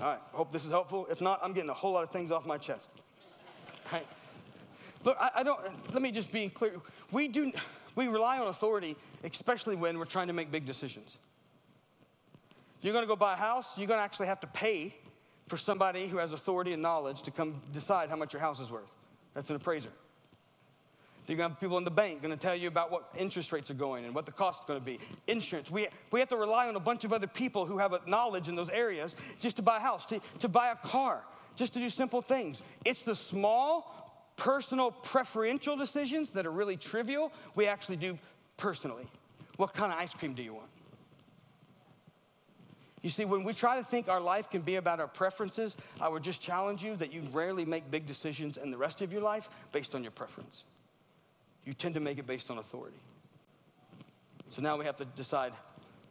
[0.00, 1.06] All right, hope this is helpful.
[1.10, 2.88] If not, I'm getting a whole lot of things off my chest.
[3.86, 4.06] All right.
[5.04, 5.60] Look, I, I don't,
[5.92, 6.72] let me just be clear.
[7.10, 7.52] We do,
[7.94, 11.16] we rely on authority, especially when we're trying to make big decisions.
[12.80, 14.94] You're gonna go buy a house, you're gonna actually have to pay
[15.52, 18.70] for somebody who has authority and knowledge to come decide how much your house is
[18.70, 18.88] worth.
[19.34, 19.90] That's an appraiser.
[21.26, 23.74] You're to have people in the bank to tell you about what interest rates are
[23.74, 24.98] going and what the cost is to be.
[25.26, 25.70] Insurance.
[25.70, 28.54] We, we have to rely on a bunch of other people who have knowledge in
[28.54, 31.20] those areas just to buy a house, to, to buy a car,
[31.54, 32.62] just to do simple things.
[32.86, 38.18] It's the small, personal, preferential decisions that are really trivial we actually do
[38.56, 39.04] personally.
[39.58, 40.70] What kind of ice cream do you want?
[43.02, 46.08] You see, when we try to think our life can be about our preferences, I
[46.08, 49.22] would just challenge you that you rarely make big decisions in the rest of your
[49.22, 50.64] life based on your preference
[51.64, 52.96] you tend to make it based on authority.
[54.50, 55.52] So now we have to decide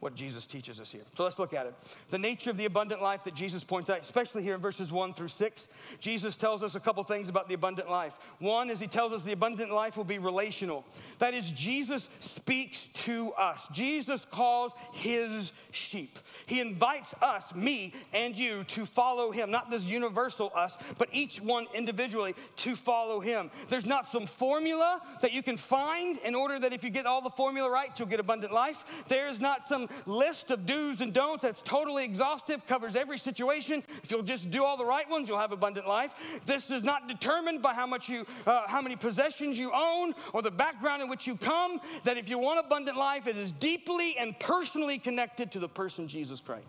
[0.01, 1.03] what Jesus teaches us here.
[1.15, 1.75] So let's look at it.
[2.09, 5.13] The nature of the abundant life that Jesus points out, especially here in verses 1
[5.13, 5.67] through 6,
[5.99, 8.13] Jesus tells us a couple things about the abundant life.
[8.39, 10.83] One is he tells us the abundant life will be relational.
[11.19, 13.61] That is, Jesus speaks to us.
[13.71, 16.17] Jesus calls his sheep.
[16.47, 19.51] He invites us, me and you, to follow him.
[19.51, 23.51] Not this universal us, but each one individually to follow him.
[23.69, 27.21] There's not some formula that you can find in order that if you get all
[27.21, 28.83] the formula right, you'll get abundant life.
[29.07, 33.83] There's not some list of do's and don'ts that's totally exhaustive, covers every situation.
[34.03, 36.11] If you'll just do all the right ones, you'll have abundant life.
[36.45, 40.41] This is not determined by how much you, uh, how many possessions you own or
[40.41, 41.79] the background in which you come.
[42.03, 46.07] That if you want abundant life, it is deeply and personally connected to the person
[46.07, 46.65] Jesus Christ.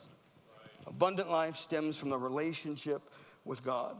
[0.57, 0.95] Right.
[0.95, 3.03] Abundant life stems from the relationship
[3.45, 3.97] with God.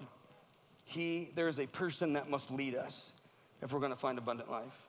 [0.85, 3.13] He, there is a person that must lead us
[3.63, 4.82] if we're going to find abundant life.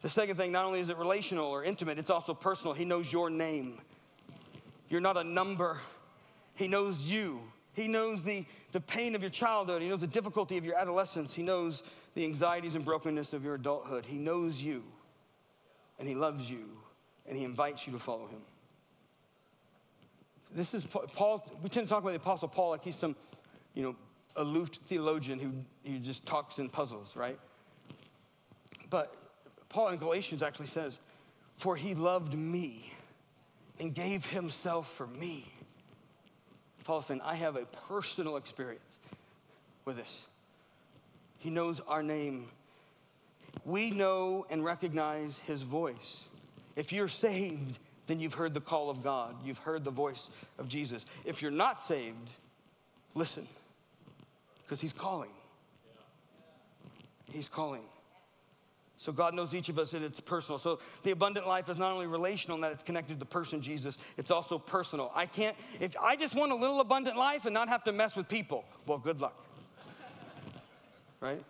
[0.00, 2.72] The second thing, not only is it relational or intimate, it's also personal.
[2.72, 3.80] He knows your name.
[4.88, 5.78] You're not a number.
[6.54, 7.40] He knows you.
[7.74, 9.82] He knows the, the pain of your childhood.
[9.82, 11.32] He knows the difficulty of your adolescence.
[11.32, 11.82] He knows
[12.14, 14.04] the anxieties and brokenness of your adulthood.
[14.06, 14.82] He knows you,
[15.98, 16.64] and He loves you,
[17.28, 18.40] and He invites you to follow Him.
[20.54, 21.46] This is Paul.
[21.62, 23.14] We tend to talk about the Apostle Paul like he's some,
[23.74, 23.96] you know,
[24.36, 25.52] aloof theologian who,
[25.88, 27.38] who just talks in puzzles, right?
[28.88, 29.14] But
[29.68, 30.98] Paul in Galatians actually says,
[31.56, 32.92] For he loved me
[33.78, 35.52] and gave himself for me.
[36.84, 38.80] Paul saying, I have a personal experience
[39.84, 40.18] with this.
[41.38, 42.48] He knows our name.
[43.64, 46.16] We know and recognize his voice.
[46.76, 49.36] If you're saved, then you've heard the call of God.
[49.44, 50.28] You've heard the voice
[50.58, 51.04] of Jesus.
[51.24, 52.30] If you're not saved,
[53.14, 53.46] listen,
[54.64, 55.30] because he's calling.
[57.30, 57.82] He's calling.
[58.98, 60.58] So God knows each of us and it's personal.
[60.58, 63.62] So the abundant life is not only relational in that it's connected to the person
[63.62, 65.12] Jesus, it's also personal.
[65.14, 68.16] I can't, if I just want a little abundant life and not have to mess
[68.16, 69.46] with people, well, good luck.
[71.20, 71.42] right?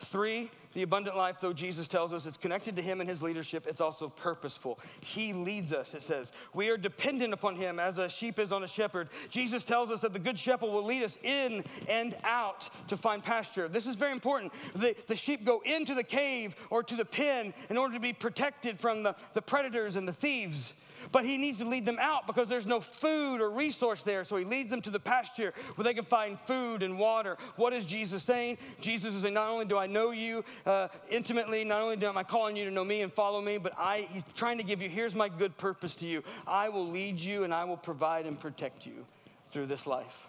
[0.00, 3.66] Three, the abundant life, though Jesus tells us it's connected to him and his leadership,
[3.66, 4.78] it's also purposeful.
[5.00, 6.30] He leads us, it says.
[6.54, 9.08] We are dependent upon him as a sheep is on a shepherd.
[9.28, 13.24] Jesus tells us that the good shepherd will lead us in and out to find
[13.24, 13.66] pasture.
[13.66, 14.52] This is very important.
[14.76, 18.12] The, the sheep go into the cave or to the pen in order to be
[18.12, 20.74] protected from the, the predators and the thieves.
[21.12, 24.24] But he needs to lead them out because there's no food or resource there.
[24.24, 27.36] So he leads them to the pasture where they can find food and water.
[27.56, 28.58] What is Jesus saying?
[28.80, 32.22] Jesus is saying, Not only do I know you uh, intimately, not only am I
[32.22, 34.88] calling you to know me and follow me, but I, he's trying to give you,
[34.88, 36.22] here's my good purpose to you.
[36.46, 39.06] I will lead you and I will provide and protect you
[39.50, 40.26] through this life.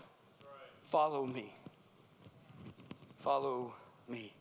[0.89, 1.53] Follow me.
[3.19, 3.73] Follow
[4.07, 4.33] me.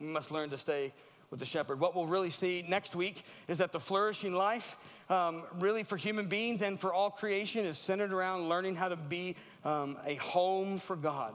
[0.00, 0.92] We must learn to stay
[1.30, 1.80] with the shepherd.
[1.80, 4.76] What we'll really see next week is that the flourishing life,
[5.08, 8.96] um, really for human beings and for all creation, is centered around learning how to
[8.96, 11.34] be um, a home for God,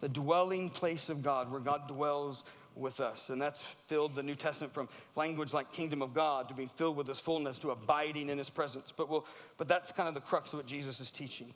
[0.00, 2.44] the dwelling place of God, where God dwells
[2.76, 3.28] with us.
[3.28, 6.96] And that's filled the New Testament from language like kingdom of God to being filled
[6.96, 8.92] with his fullness to abiding in his presence.
[8.96, 9.26] But, we'll,
[9.58, 11.52] but that's kind of the crux of what Jesus is teaching.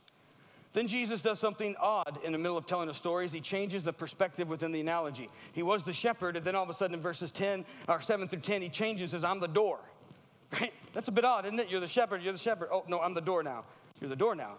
[0.75, 3.31] Then Jesus does something odd in the middle of telling the stories.
[3.31, 5.31] He changes the perspective within the analogy.
[5.53, 8.29] He was the shepherd, and then all of a sudden in verses 10 or 7
[8.29, 9.79] through 10, he changes says, I'm the door.
[10.61, 10.73] Right?
[10.93, 11.69] That's a bit odd, isn't it?
[11.69, 12.69] You're the shepherd, you're the shepherd.
[12.71, 13.65] Oh, no, I'm the door now.
[14.01, 14.55] You're the door now.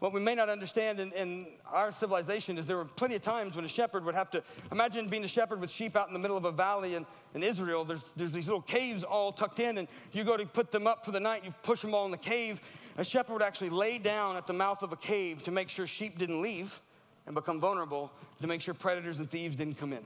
[0.00, 3.54] What we may not understand in, in, our civilization is there were plenty of times
[3.54, 4.42] when a shepherd would have to
[4.72, 7.42] imagine being a shepherd with sheep out in the middle of a valley in, in
[7.42, 7.84] Israel.
[7.84, 11.04] There's, there's these little caves all tucked in, and you go to put them up
[11.04, 12.62] for the night, you push them all in the cave.
[13.00, 15.86] A shepherd would actually lay down at the mouth of a cave to make sure
[15.86, 16.78] sheep didn't leave
[17.24, 20.04] and become vulnerable, to make sure predators and thieves didn't come in.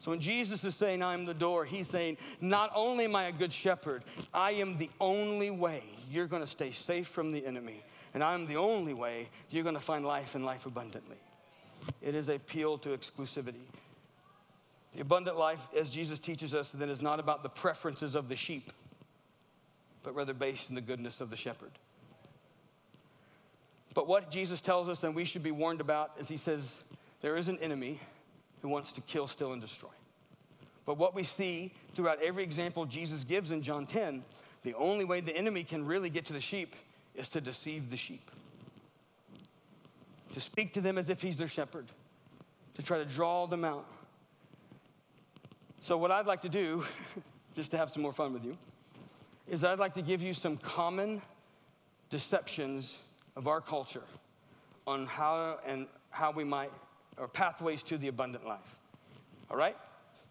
[0.00, 3.32] So when Jesus is saying, I'm the door, he's saying, Not only am I a
[3.32, 4.02] good shepherd,
[4.34, 7.80] I am the only way you're going to stay safe from the enemy
[8.12, 11.18] and I'm the only way you're going to find life and life abundantly.
[12.02, 13.62] It is a appeal to exclusivity.
[14.96, 18.34] The abundant life, as Jesus teaches us, then is not about the preferences of the
[18.34, 18.72] sheep,
[20.02, 21.70] but rather based in the goodness of the shepherd.
[23.94, 26.74] But what Jesus tells us and we should be warned about is he says,
[27.20, 28.00] there is an enemy
[28.62, 29.90] who wants to kill, steal, and destroy.
[30.86, 34.24] But what we see throughout every example Jesus gives in John 10,
[34.62, 36.76] the only way the enemy can really get to the sheep
[37.14, 38.30] is to deceive the sheep,
[40.32, 41.86] to speak to them as if he's their shepherd,
[42.74, 43.86] to try to draw them out.
[45.82, 46.84] So, what I'd like to do,
[47.54, 48.56] just to have some more fun with you,
[49.48, 51.20] is I'd like to give you some common
[52.10, 52.94] deceptions
[53.40, 54.02] of our culture
[54.86, 56.70] on how and how we might,
[57.16, 58.76] or pathways to the abundant life.
[59.50, 59.76] All right?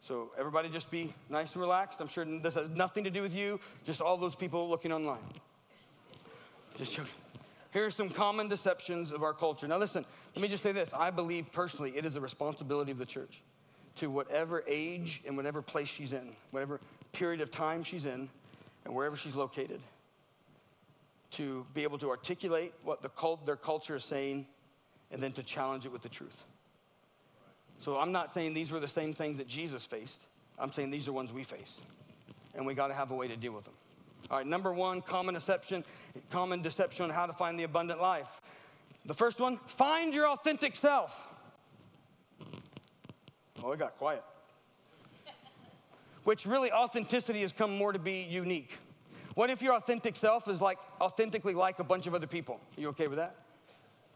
[0.07, 1.99] So, everybody just be nice and relaxed.
[2.01, 5.17] I'm sure this has nothing to do with you, just all those people looking online.
[6.77, 7.11] Just joking.
[7.73, 9.67] Here are some common deceptions of our culture.
[9.67, 10.91] Now, listen, let me just say this.
[10.93, 13.41] I believe personally it is a responsibility of the church
[13.95, 16.79] to whatever age and whatever place she's in, whatever
[17.11, 18.29] period of time she's in,
[18.85, 19.81] and wherever she's located,
[21.31, 24.47] to be able to articulate what the cult, their culture is saying
[25.11, 26.43] and then to challenge it with the truth.
[27.79, 30.17] So I'm not saying these were the same things that Jesus faced.
[30.57, 31.79] I'm saying these are ones we face.
[32.55, 33.73] And we got to have a way to deal with them.
[34.29, 35.83] All right, number one, common deception,
[36.29, 38.27] common deception on how to find the abundant life.
[39.05, 41.15] The first one, find your authentic self.
[43.63, 44.23] Oh, it got quiet.
[46.25, 48.71] Which really, authenticity has come more to be unique.
[49.35, 52.59] What if your authentic self is like authentically like a bunch of other people?
[52.77, 53.35] Are you okay with that?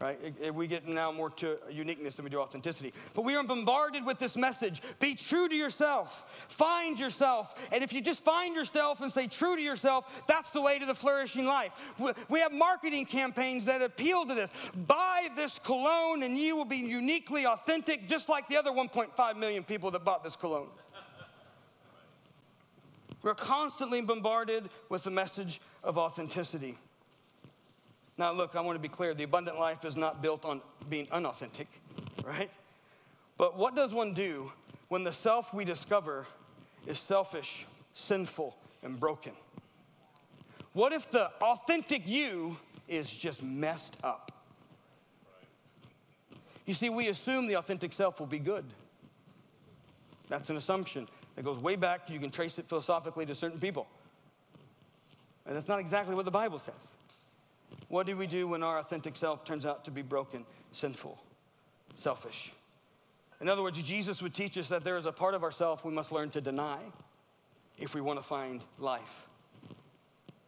[0.04, 0.54] right?
[0.54, 2.94] We get now more to uniqueness than we do authenticity.
[3.14, 7.56] But we are bombarded with this message be true to yourself, find yourself.
[7.72, 10.86] And if you just find yourself and say true to yourself, that's the way to
[10.86, 11.72] the flourishing life.
[12.30, 14.50] We have marketing campaigns that appeal to this.
[14.88, 19.64] Buy this cologne and you will be uniquely authentic, just like the other 1.5 million
[19.64, 20.68] people that bought this cologne.
[23.24, 26.78] We're constantly bombarded with the message of authenticity.
[28.18, 31.08] Now, look, I want to be clear the abundant life is not built on being
[31.10, 31.68] unauthentic,
[32.24, 32.52] right?
[33.38, 34.52] But what does one do
[34.90, 36.28] when the self we discover
[36.86, 39.32] is selfish, sinful, and broken?
[40.74, 42.58] What if the authentic you
[42.90, 44.32] is just messed up?
[46.66, 48.66] You see, we assume the authentic self will be good.
[50.30, 52.10] That's an assumption that goes way back.
[52.10, 53.88] You can trace it philosophically to certain people.
[55.46, 56.74] And that's not exactly what the Bible says.
[57.90, 61.18] What do we do when our authentic self turns out to be broken, sinful,
[61.98, 62.52] selfish?
[63.42, 65.92] In other words, Jesus would teach us that there is a part of ourself we
[65.92, 66.80] must learn to deny
[67.78, 69.28] if we want to find life.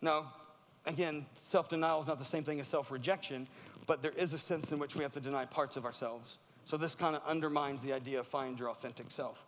[0.01, 0.33] Now,
[0.85, 3.47] again, self denial is not the same thing as self rejection,
[3.85, 6.37] but there is a sense in which we have to deny parts of ourselves.
[6.65, 9.43] So this kind of undermines the idea of find your authentic self.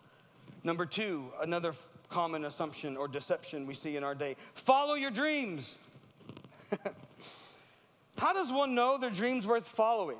[0.64, 1.74] Number two, another
[2.08, 5.74] common assumption or deception we see in our day follow your dreams.
[8.18, 10.18] How does one know their dream's worth following?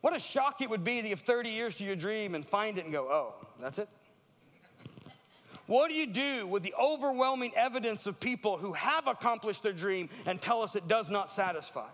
[0.00, 2.78] What a shock it would be to give 30 years to your dream and find
[2.78, 3.88] it and go, oh, that's it?
[5.66, 10.08] What do you do with the overwhelming evidence of people who have accomplished their dream
[10.26, 11.86] and tell us it does not satisfy?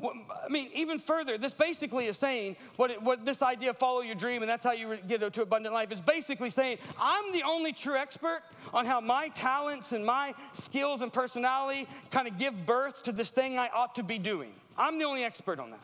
[0.00, 4.00] I mean, even further, this basically is saying what, it, what this idea of follow
[4.00, 7.42] your dream and that's how you get to abundant life is basically saying, I'm the
[7.42, 8.42] only true expert
[8.72, 13.30] on how my talents and my skills and personality kind of give birth to this
[13.30, 14.52] thing I ought to be doing.
[14.76, 15.82] I'm the only expert on that.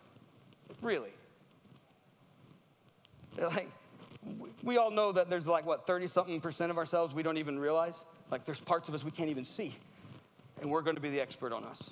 [0.81, 1.13] Really.
[3.37, 3.69] Like,
[4.63, 7.59] we all know that there's like, what, 30 something percent of ourselves we don't even
[7.59, 7.95] realize?
[8.31, 9.75] Like, there's parts of us we can't even see.
[10.61, 11.83] And we're going to be the expert on us.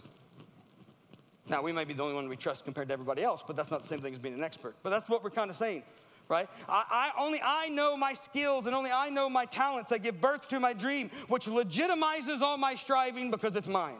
[1.52, 3.70] Now, we may be the only one we trust compared to everybody else, but that's
[3.70, 4.74] not the same thing as being an expert.
[4.82, 5.82] But that's what we're kind of saying,
[6.26, 6.48] right?
[6.66, 10.18] I, I, only I know my skills and only I know my talents that give
[10.18, 13.98] birth to my dream, which legitimizes all my striving because it's mine.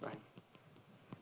[0.00, 0.16] Right?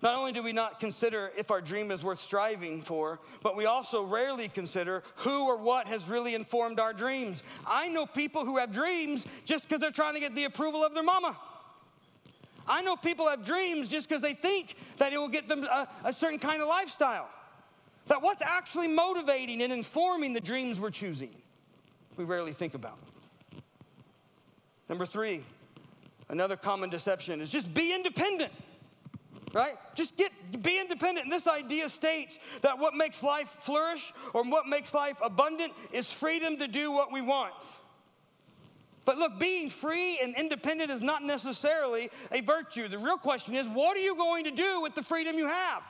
[0.02, 3.66] Not only do we not consider if our dream is worth striving for, but we
[3.66, 7.42] also rarely consider who or what has really informed our dreams.
[7.66, 10.94] I know people who have dreams just because they're trying to get the approval of
[10.94, 11.36] their mama.
[12.66, 15.88] I know people have dreams just because they think that it will get them a,
[16.04, 17.28] a, certain kind of lifestyle.
[18.06, 21.34] That what's actually motivating and informing the dreams we're choosing,
[22.16, 22.98] we rarely think about.
[24.88, 25.42] Number three,
[26.28, 28.52] another common deception is just be independent.
[29.52, 29.76] Right?
[29.94, 31.26] Just get be independent.
[31.26, 36.08] And this idea states that what makes life flourish or what makes life abundant is
[36.08, 37.54] freedom to do what we want.
[39.05, 42.88] But look, being free and independent is not necessarily a virtue.
[42.88, 45.82] The real question is, what are you going to do with the freedom you have?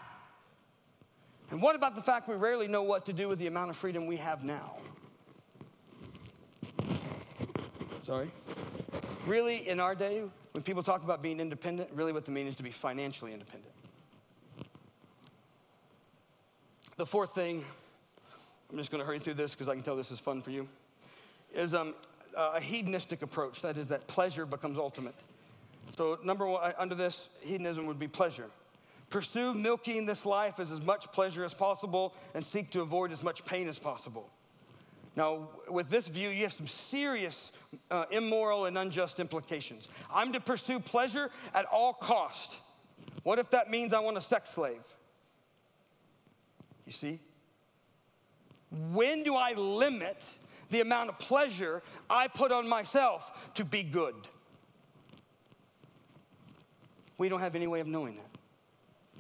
[1.51, 3.77] And what about the fact we rarely know what to do with the amount of
[3.77, 4.77] freedom we have now?
[8.03, 8.31] Sorry?
[9.27, 12.57] Really, in our day, when people talk about being independent, really what they mean is
[12.57, 13.73] to be financially independent.
[16.97, 17.65] The fourth thing,
[18.71, 20.51] I'm just going to hurry through this because I can tell this is fun for
[20.51, 20.69] you,
[21.55, 21.95] is um,
[22.37, 23.63] a hedonistic approach.
[23.63, 25.15] That is, that pleasure becomes ultimate.
[25.97, 28.51] So, number one, under this, hedonism would be pleasure.
[29.11, 33.23] Pursue milking this life as as much pleasure as possible and seek to avoid as
[33.23, 34.29] much pain as possible.
[35.17, 37.53] Now, with this view, you have some serious
[37.91, 39.89] uh, immoral and unjust implications.
[40.13, 42.57] I'm to pursue pleasure at all cost.
[43.23, 44.83] What if that means I want a sex slave?
[46.87, 47.21] You see?
[48.93, 50.25] When do I limit
[50.75, 54.15] the amount of pleasure I put on myself to be good.
[57.17, 58.27] We don't have any way of knowing that.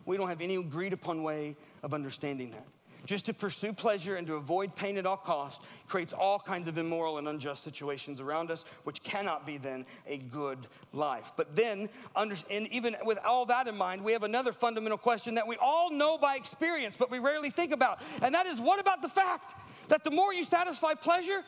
[0.05, 2.67] We don't have any agreed upon way of understanding that.
[3.07, 6.77] Just to pursue pleasure and to avoid pain at all costs creates all kinds of
[6.77, 11.31] immoral and unjust situations around us, which cannot be then a good life.
[11.37, 15.35] But then, under, and even with all that in mind, we have another fundamental question
[15.35, 18.01] that we all know by experience, but we rarely think about.
[18.23, 19.55] And that is what about the fact
[19.89, 21.43] that the more you satisfy pleasure,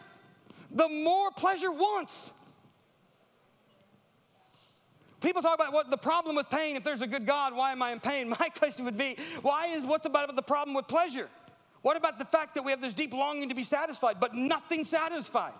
[0.71, 2.13] the more pleasure wants.
[5.21, 7.83] People talk about what the problem with pain, if there's a good God, why am
[7.83, 8.29] I in pain?
[8.41, 11.29] My question would be, why is what's about the problem with pleasure?
[11.83, 14.85] What about the fact that we have this deep longing to be satisfied, but nothing
[14.85, 15.59] satisfies?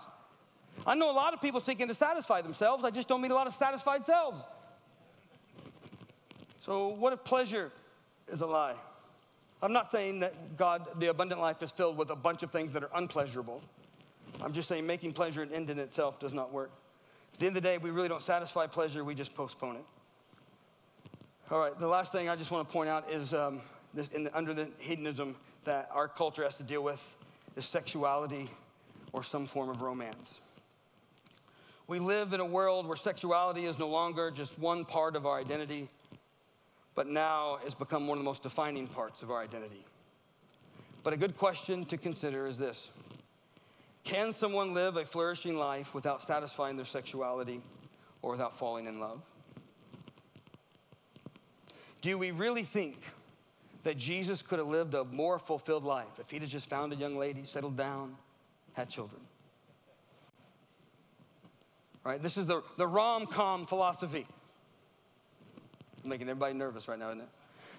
[0.85, 2.83] I know a lot of people seeking to satisfy themselves.
[2.83, 4.41] I just don't meet a lot of satisfied selves.
[6.65, 7.71] So, what if pleasure
[8.31, 8.75] is a lie?
[9.61, 12.73] I'm not saying that God, the abundant life, is filled with a bunch of things
[12.73, 13.61] that are unpleasurable.
[14.41, 16.71] I'm just saying making pleasure an end in itself does not work.
[17.33, 19.85] At the end of the day, we really don't satisfy pleasure, we just postpone it.
[21.49, 23.61] All right, the last thing I just want to point out is um,
[23.93, 27.01] this, the, under the hedonism that our culture has to deal with
[27.55, 28.49] is sexuality
[29.13, 30.35] or some form of romance.
[31.87, 35.39] We live in a world where sexuality is no longer just one part of our
[35.39, 35.89] identity,
[36.97, 39.85] but now it's become one of the most defining parts of our identity.
[41.03, 42.89] But a good question to consider is this
[44.03, 47.61] Can someone live a flourishing life without satisfying their sexuality
[48.23, 49.21] or without falling in love?
[52.01, 52.97] Do we really think
[53.83, 56.95] that Jesus could have lived a more fulfilled life if he'd have just found a
[56.95, 58.15] young lady, settled down,
[58.73, 59.21] had children?
[62.03, 62.23] Right?
[62.23, 64.25] This is the, the rom com philosophy
[66.07, 67.29] making everybody nervous right now, isn't it?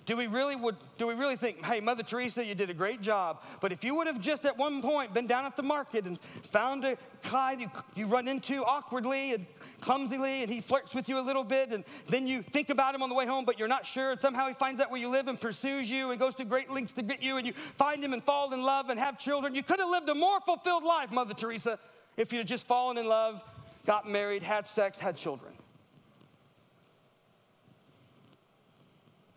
[0.08, 3.02] Do we really would do we really think, hey, Mother Teresa, you did a great
[3.02, 6.06] job, but if you would have just at one point been down at the market
[6.06, 6.18] and
[6.50, 9.44] found a Clyde you, you run into awkwardly and
[9.82, 13.02] clumsily, and he flirts with you a little bit, and then you think about him
[13.02, 15.08] on the way home, but you're not sure, and somehow he finds out where you
[15.08, 18.02] live and pursues you and goes to great lengths to get you, and you find
[18.02, 19.54] him and fall in love and have children.
[19.54, 21.78] You could have lived a more fulfilled life, Mother Teresa,
[22.16, 23.42] if you'd just fallen in love,
[23.84, 25.52] got married, had sex, had children.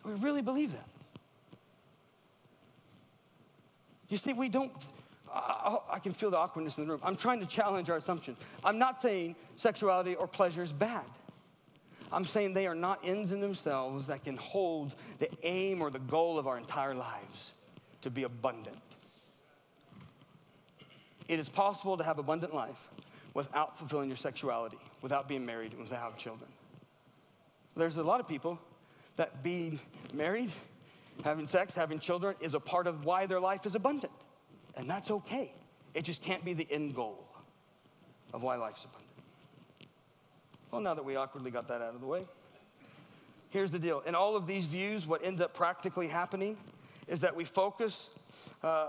[0.04, 0.88] We really believe that.
[4.08, 4.72] You see, we don't,
[5.32, 7.00] I, I, can feel the awkwardness in the room.
[7.02, 8.36] I'm trying to challenge our assumptions.
[8.62, 11.06] I'm not saying sexuality or pleasure is bad.
[12.12, 15.98] I'm saying they are not ends in themselves that can hold the aim or the
[16.00, 17.52] goal of our entire lives
[18.02, 18.76] to be abundant.
[21.28, 22.90] It is possible to have abundant life
[23.32, 26.50] without fulfilling your sexuality, without being married, and without having children.
[27.76, 28.58] There's a lot of people
[29.16, 29.78] that being
[30.12, 30.50] married,
[31.24, 34.12] having sex, having children is a part of why their life is abundant.
[34.76, 35.52] And that's okay.
[35.94, 37.26] It just can't be the end goal
[38.32, 39.02] of why life's abundant.
[40.70, 42.24] Well, now that we awkwardly got that out of the way,
[43.50, 44.00] here's the deal.
[44.06, 46.56] In all of these views, what ends up practically happening
[47.08, 48.06] is that we focus
[48.62, 48.88] uh,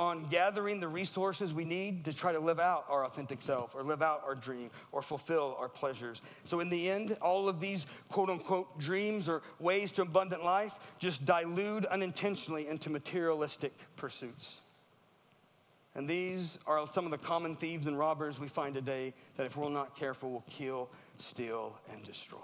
[0.00, 3.82] on gathering the resources we need to try to live out our authentic self or
[3.82, 6.22] live out our dream or fulfill our pleasures.
[6.46, 10.72] So, in the end, all of these quote unquote dreams or ways to abundant life
[10.98, 14.48] just dilute unintentionally into materialistic pursuits.
[15.94, 19.54] And these are some of the common thieves and robbers we find today that, if
[19.58, 20.88] we're not careful, will kill,
[21.18, 22.38] steal, and destroy.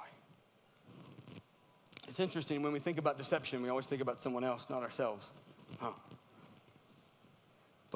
[2.06, 5.24] It's interesting when we think about deception, we always think about someone else, not ourselves.
[5.78, 5.92] Huh.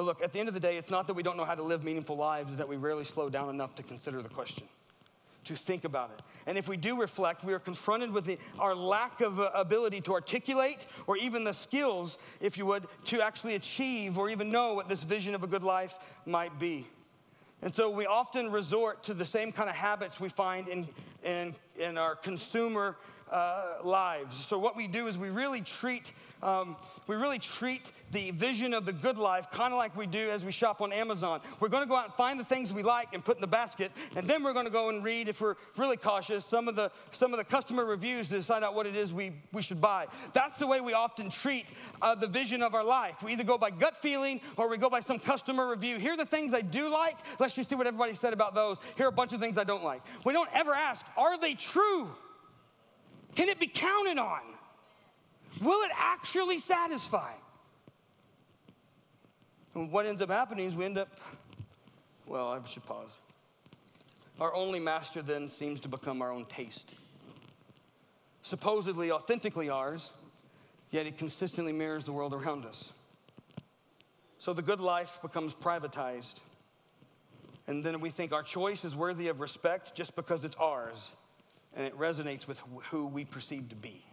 [0.01, 1.55] But look, at the end of the day, it's not that we don't know how
[1.55, 4.66] to live meaningful lives, it's that we rarely slow down enough to consider the question,
[5.44, 6.24] to think about it.
[6.46, 10.01] And if we do reflect, we are confronted with the, our lack of uh, ability
[10.01, 14.72] to articulate or even the skills, if you would, to actually achieve or even know
[14.72, 16.86] what this vision of a good life might be.
[17.61, 20.88] And so we often resort to the same kind of habits we find in,
[21.24, 22.96] in, in our consumer
[23.31, 24.47] uh, lives.
[24.47, 26.12] So what we do is we really treat
[26.43, 26.76] um,
[27.07, 30.43] we really treat the vision of the good life kind of like we do as
[30.43, 31.41] we shop on Amazon.
[31.61, 33.47] We're going to go out and find the things we like and put in the
[33.47, 36.76] basket, and then we're going to go and read, if we're really cautious, some of
[36.76, 39.81] the some of the customer reviews to decide out what it is we we should
[39.81, 40.07] buy.
[40.33, 41.66] That's the way we often treat
[42.01, 43.22] uh, the vision of our life.
[43.22, 45.99] We either go by gut feeling or we go by some customer review.
[45.99, 47.16] Here are the things I do like.
[47.39, 48.78] Let's just see what everybody said about those.
[48.97, 50.03] Here are a bunch of things I don't like.
[50.24, 52.09] We don't ever ask, are they true?
[53.35, 54.41] Can it be counted on?
[55.61, 57.33] Will it actually satisfy?
[59.74, 61.09] And what ends up happening is we end up,
[62.26, 63.11] well, I should pause.
[64.41, 66.93] Our only master then seems to become our own taste.
[68.43, 70.11] Supposedly, authentically ours,
[70.91, 72.89] yet it consistently mirrors the world around us.
[74.39, 76.37] So the good life becomes privatized.
[77.66, 81.11] And then we think our choice is worthy of respect just because it's ours
[81.77, 82.59] and it resonates with
[82.91, 84.05] who we perceive to be.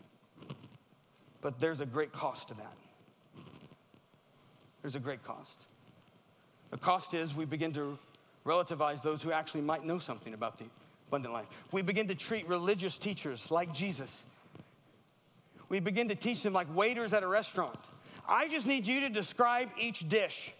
[1.41, 2.77] But there's a great cost to that.
[4.81, 5.55] There's a great cost.
[6.71, 7.97] The cost is we begin to
[8.45, 10.65] relativize those who actually might know something about the
[11.07, 11.47] abundant life.
[11.71, 14.11] We begin to treat religious teachers like Jesus.
[15.69, 17.79] We begin to teach them like waiters at a restaurant.
[18.27, 20.53] I just need you to describe each dish,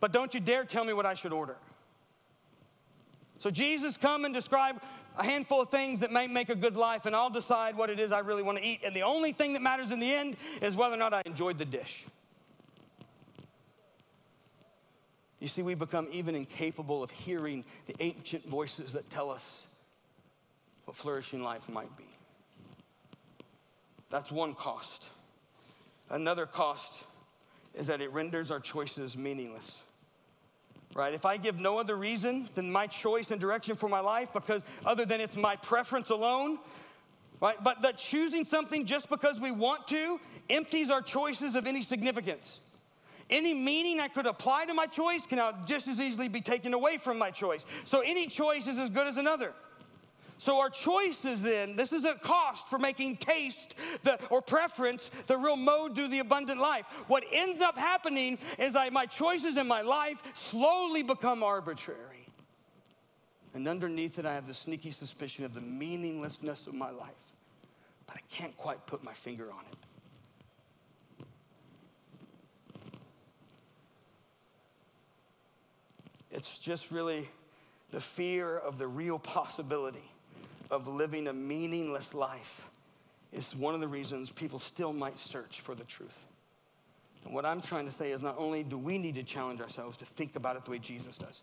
[0.00, 1.56] but don't you dare tell me what I should order.
[3.38, 4.80] So, Jesus, come and describe
[5.16, 7.98] a handful of things that may make a good life, and I'll decide what it
[7.98, 8.80] is I really want to eat.
[8.84, 11.58] And the only thing that matters in the end is whether or not I enjoyed
[11.58, 12.04] the dish.
[15.40, 19.44] You see, we become even incapable of hearing the ancient voices that tell us
[20.84, 22.06] what flourishing life might be.
[24.10, 25.04] That's one cost.
[26.10, 26.92] Another cost
[27.74, 29.76] is that it renders our choices meaningless
[30.94, 31.12] right?
[31.12, 34.62] If I give no other reason than my choice and direction for my life, because
[34.84, 36.58] other than it's my preference alone,
[37.40, 37.62] right?
[37.62, 42.60] But that choosing something just because we want to empties our choices of any significance.
[43.28, 46.72] Any meaning I could apply to my choice can now just as easily be taken
[46.74, 47.64] away from my choice.
[47.84, 49.52] So any choice is as good as another.
[50.38, 55.36] So our choices then, this is a cost for making taste the, or preference the
[55.36, 56.84] real mode to the abundant life.
[57.06, 60.18] What ends up happening is I, my choices in my life
[60.50, 62.28] slowly become arbitrary.
[63.54, 67.14] And underneath it, I have the sneaky suspicion of the meaninglessness of my life.
[68.06, 69.78] But I can't quite put my finger on it.
[76.30, 77.26] It's just really
[77.90, 80.04] the fear of the real possibility
[80.70, 82.62] of living a meaningless life
[83.32, 86.16] is one of the reasons people still might search for the truth.
[87.24, 89.96] And what I'm trying to say is not only do we need to challenge ourselves
[89.98, 91.40] to think about it the way Jesus does,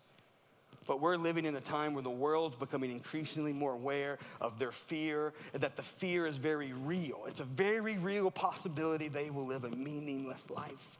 [0.86, 4.72] but we're living in a time where the world's becoming increasingly more aware of their
[4.72, 7.24] fear, and that the fear is very real.
[7.26, 10.98] It's a very real possibility they will live a meaningless life.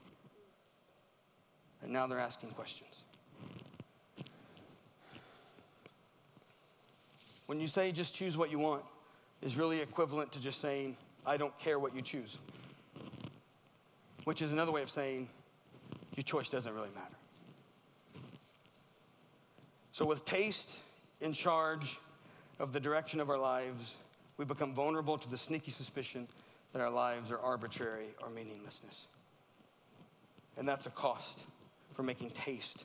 [1.82, 3.03] And now they're asking questions.
[7.46, 8.82] When you say just choose what you want,
[9.42, 12.38] is really equivalent to just saying, I don't care what you choose.
[14.24, 15.28] Which is another way of saying,
[16.16, 17.16] your choice doesn't really matter.
[19.92, 20.78] So, with taste
[21.20, 21.98] in charge
[22.58, 23.94] of the direction of our lives,
[24.38, 26.26] we become vulnerable to the sneaky suspicion
[26.72, 29.06] that our lives are arbitrary or meaninglessness.
[30.56, 31.40] And that's a cost
[31.94, 32.84] for making taste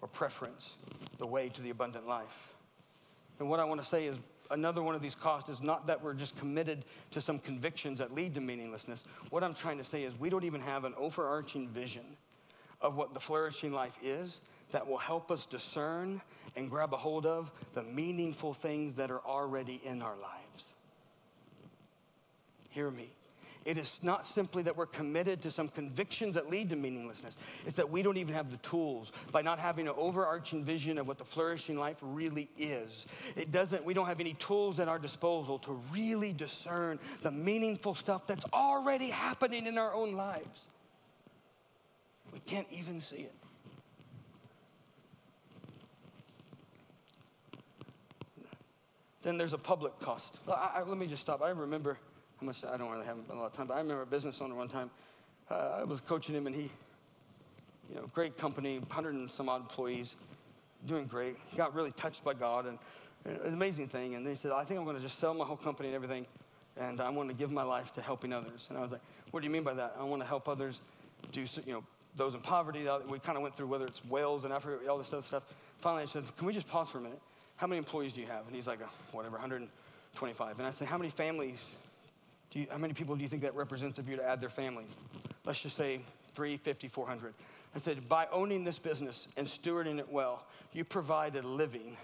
[0.00, 0.70] or preference
[1.18, 2.47] the way to the abundant life.
[3.38, 4.16] And what I want to say is
[4.50, 8.14] another one of these costs is not that we're just committed to some convictions that
[8.14, 9.04] lead to meaninglessness.
[9.30, 12.04] What I'm trying to say is we don't even have an overarching vision
[12.80, 14.40] of what the flourishing life is
[14.72, 16.20] that will help us discern
[16.56, 20.64] and grab a hold of the meaningful things that are already in our lives.
[22.70, 23.10] hear me.
[23.68, 27.36] It is not simply that we're committed to some convictions that lead to meaninglessness.
[27.66, 31.06] It's that we don't even have the tools by not having an overarching vision of
[31.06, 33.04] what the flourishing life really is.
[33.36, 37.94] It doesn't, we don't have any tools at our disposal to really discern the meaningful
[37.94, 40.62] stuff that's already happening in our own lives.
[42.32, 43.34] We can't even see it.
[49.22, 50.38] Then there's a public cost.
[50.48, 51.42] I, I, let me just stop.
[51.42, 51.98] I remember
[52.40, 54.68] I don't really have a lot of time, but I remember a business owner one
[54.68, 54.90] time.
[55.50, 56.70] Uh, I was coaching him, and he,
[57.90, 60.14] you know, great company, 100 and some odd employees,
[60.86, 61.36] doing great.
[61.48, 62.78] He got really touched by God, and,
[63.24, 64.14] and an amazing thing.
[64.14, 66.26] And he said, I think I'm going to just sell my whole company and everything,
[66.76, 68.66] and I want to give my life to helping others.
[68.68, 69.00] And I was like,
[69.32, 69.96] What do you mean by that?
[69.98, 70.80] I want to help others
[71.32, 71.84] do, you know,
[72.16, 72.86] those in poverty.
[73.08, 75.42] We kind of went through whether it's Wales and Africa, all this other stuff.
[75.80, 77.20] Finally, I said, Can we just pause for a minute?
[77.56, 78.46] How many employees do you have?
[78.46, 78.78] And he's like,
[79.10, 80.58] Whatever, 125.
[80.58, 81.58] And I said, How many families
[82.52, 84.90] you, how many people do you think that represents of you to add their families?
[85.44, 86.00] Let's just say
[86.34, 87.34] 350, 400.
[87.74, 91.96] I said, by owning this business and stewarding it well, you provide a living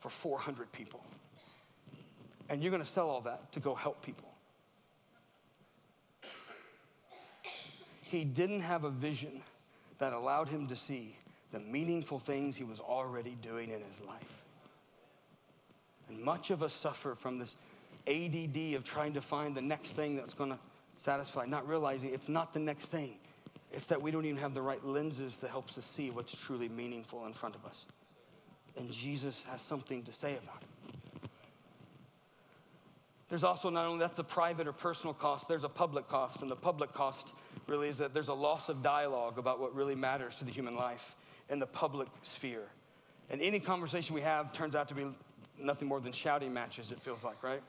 [0.00, 1.02] for 400 people.
[2.48, 4.28] And you're going to sell all that to go help people.
[8.00, 9.42] He didn't have a vision
[9.98, 11.16] that allowed him to see
[11.52, 14.42] the meaningful things he was already doing in his life.
[16.08, 17.54] And much of us suffer from this
[18.06, 20.58] ADD of trying to find the next thing that's going to
[21.04, 23.16] satisfy, not realizing it's not the next thing.
[23.72, 26.68] It's that we don't even have the right lenses that helps us see what's truly
[26.68, 27.86] meaningful in front of us.
[28.76, 31.30] And Jesus has something to say about it.
[33.28, 36.42] There's also not only that's a private or personal cost, there's a public cost.
[36.42, 37.32] And the public cost
[37.66, 40.76] really is that there's a loss of dialogue about what really matters to the human
[40.76, 41.14] life
[41.48, 42.66] in the public sphere.
[43.30, 45.06] And any conversation we have turns out to be
[45.58, 47.62] nothing more than shouting matches, it feels like, right?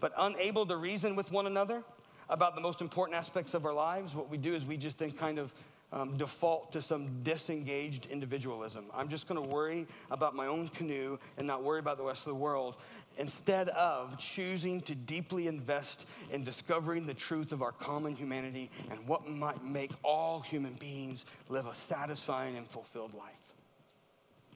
[0.00, 1.82] But unable to reason with one another
[2.28, 5.10] about the most important aspects of our lives, what we do is we just then
[5.10, 5.52] kind of
[5.92, 8.84] um, default to some disengaged individualism.
[8.94, 12.20] I'm just going to worry about my own canoe and not worry about the rest
[12.20, 12.76] of the world
[13.18, 19.04] instead of choosing to deeply invest in discovering the truth of our common humanity and
[19.06, 23.34] what might make all human beings live a satisfying and fulfilled life.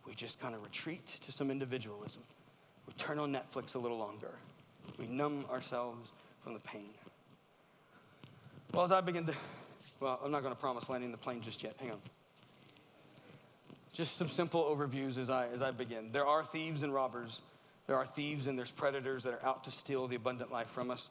[0.07, 2.23] We just kind of retreat to some individualism.
[2.87, 4.35] We turn on Netflix a little longer.
[4.99, 6.11] We numb ourselves
[6.43, 6.91] from the pain.
[8.73, 9.35] Well, as I begin to,
[10.01, 11.75] well, I'm not going to promise landing the plane just yet.
[11.79, 12.01] Hang on.
[13.93, 16.11] Just some simple overviews as I, as I begin.
[16.11, 17.41] There are thieves and robbers.
[17.87, 20.91] There are thieves and there's predators that are out to steal the abundant life from
[20.91, 21.09] us.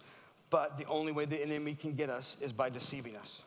[0.49, 3.41] But the only way the enemy can get us is by deceiving us.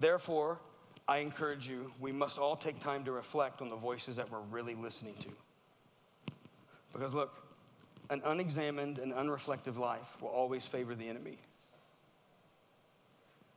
[0.00, 0.58] Therefore,
[1.06, 4.40] I encourage you, we must all take time to reflect on the voices that we're
[4.50, 5.28] really listening to.
[6.92, 7.34] Because look,
[8.12, 11.38] an unexamined and unreflective life will always favor the enemy.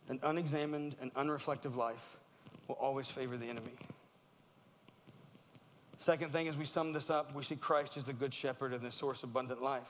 [0.08, 2.16] An unexamined and unreflective life
[2.70, 3.74] will always favor the enemy.
[6.00, 8.82] Second thing, as we sum this up, we see Christ as the good shepherd and
[8.82, 9.88] the source of abundant life.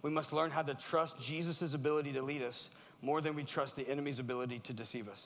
[0.00, 2.68] We must learn how to trust Jesus' ability to lead us
[3.02, 5.22] more than we trust the enemy's ability to deceive us.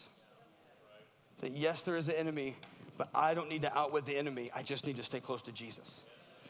[1.38, 2.56] That yes, there is an enemy,
[2.98, 4.50] but I don't need to outwit the enemy.
[4.52, 6.00] I just need to stay close to Jesus.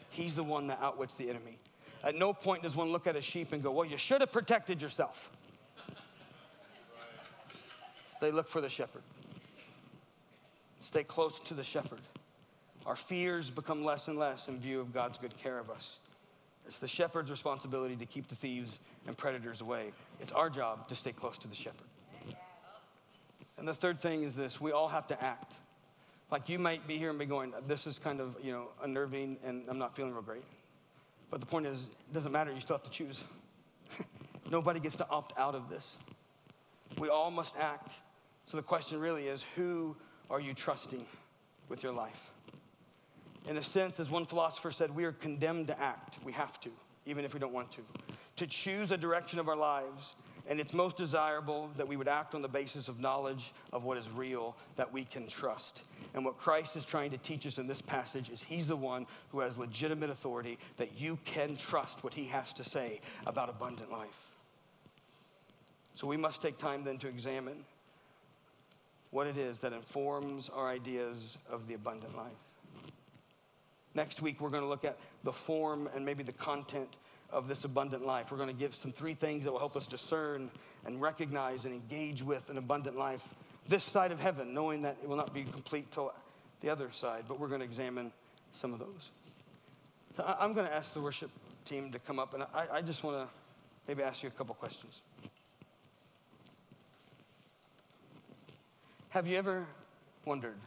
[0.09, 1.59] He's the one that outwits the enemy.
[2.07, 4.31] At no point does one look at a sheep and go, Well, you should have
[4.31, 5.29] protected yourself.
[8.21, 9.03] They look for the shepherd.
[10.79, 11.99] Stay close to the shepherd.
[12.85, 15.97] Our fears become less and less in view of God's good care of us.
[16.65, 19.91] It's the shepherd's responsibility to keep the thieves and predators away.
[20.21, 21.87] It's our job to stay close to the shepherd.
[23.57, 25.55] And the third thing is this we all have to act.
[26.31, 29.35] Like you might be here and be going, this is kind of, you know, unnerving
[29.45, 30.43] and I'm not feeling real great.
[31.29, 33.23] But the point is, it doesn't matter, you still have to choose.
[34.51, 35.97] Nobody gets to opt out of this.
[36.97, 37.93] We all must act.
[38.45, 39.95] So the question really is who
[40.29, 41.05] are you trusting
[41.69, 42.31] with your life?
[43.47, 46.17] In a sense, as one philosopher said, we are condemned to act.
[46.23, 46.69] We have to,
[47.05, 47.81] even if we don't want to.
[48.37, 50.15] To choose a direction of our lives
[50.49, 53.97] and it's most desirable that we would act on the basis of knowledge of what
[53.97, 55.81] is real that we can trust.
[56.17, 59.05] And what Christ is trying to teach us in this passage is he's the one
[59.29, 63.91] who has legitimate authority that you can trust what he has to say about abundant
[63.91, 64.09] life.
[65.93, 67.63] So we must take time then to examine
[69.11, 72.31] what it is that informs our ideas of the abundant life.
[73.93, 76.95] Next week, we're going to look at the form and maybe the content
[77.29, 78.31] of this abundant life.
[78.31, 80.49] We're going to give some three things that will help us discern
[80.83, 83.35] and recognize and engage with an abundant life
[83.67, 86.13] this side of heaven, knowing that it will not be complete till
[86.61, 88.11] the other side, but we're going to examine
[88.53, 89.09] some of those.
[90.15, 91.29] So I'm going to ask the worship
[91.65, 93.33] team to come up, and I, I just want to
[93.87, 95.01] maybe ask you a couple questions.
[99.09, 99.65] Have you ever
[100.25, 100.57] wondered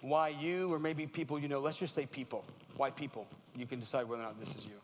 [0.00, 2.44] why you, or maybe people you know, let's just say people,
[2.76, 3.26] why people?
[3.56, 4.80] You can decide whether or not this is you.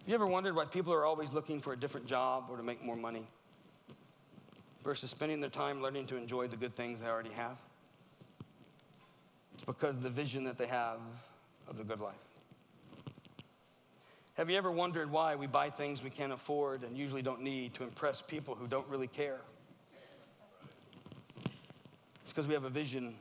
[0.00, 2.62] Have you ever wondered why people are always looking for a different job or to
[2.62, 3.26] make more money
[4.82, 7.56] versus spending their time learning to enjoy the good things they already have?
[9.54, 11.00] It's because of the vision that they have
[11.68, 12.14] of the good life.
[14.34, 17.74] Have you ever wondered why we buy things we can't afford and usually don't need
[17.74, 19.40] to impress people who don't really care?
[22.22, 23.14] It's because we have a vision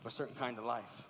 [0.00, 1.05] of a certain kind of life.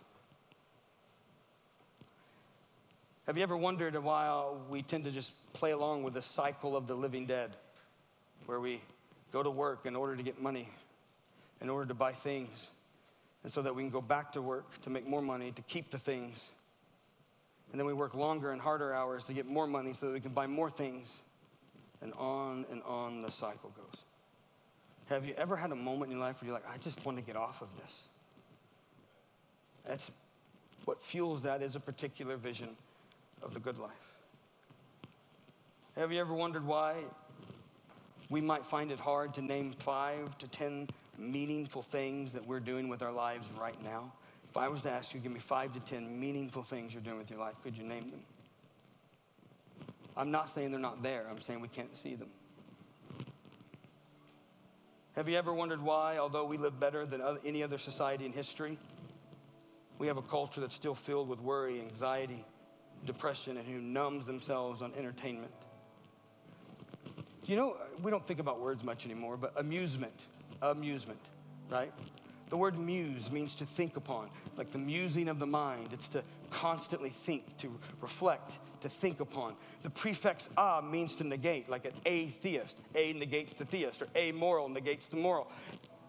[3.26, 6.86] Have you ever wondered why we tend to just play along with the cycle of
[6.86, 7.56] the living dead,
[8.46, 8.80] where we
[9.32, 10.68] go to work in order to get money,
[11.60, 12.68] in order to buy things,
[13.42, 15.90] and so that we can go back to work to make more money, to keep
[15.90, 16.38] the things.
[17.72, 20.20] And then we work longer and harder hours to get more money so that we
[20.20, 21.08] can buy more things.
[22.02, 24.02] And on and on the cycle goes.
[25.06, 27.18] Have you ever had a moment in your life where you're like, I just want
[27.18, 27.92] to get off of this?
[29.88, 30.10] That's
[30.84, 32.68] what fuels that is a particular vision
[33.42, 33.90] of the good life.
[35.96, 36.96] Have you ever wondered why
[38.28, 42.88] we might find it hard to name five to ten meaningful things that we're doing
[42.88, 44.12] with our lives right now?
[44.50, 47.18] If I was to ask you, give me five to ten meaningful things you're doing
[47.18, 48.20] with your life, could you name them?
[50.16, 52.28] I'm not saying they're not there, I'm saying we can't see them.
[55.14, 58.78] Have you ever wondered why, although we live better than any other society in history,
[59.98, 62.44] we have a culture that's still filled with worry, anxiety,
[63.06, 65.52] depression, and who numbs themselves on entertainment?
[67.44, 70.24] You know, we don't think about words much anymore, but amusement,
[70.62, 71.20] amusement,
[71.70, 71.92] right?
[72.48, 75.88] The word muse means to think upon, like the musing of the mind.
[75.92, 79.54] It's to constantly think, to reflect, to think upon.
[79.82, 82.76] The prefix a means to negate, like an atheist.
[82.94, 85.48] A negates the theist, or amoral negates the moral.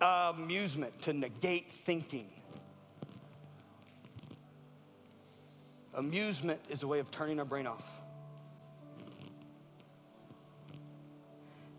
[0.01, 2.29] Amusement, to negate thinking.
[5.97, 7.83] Amusement is a way of turning our brain off.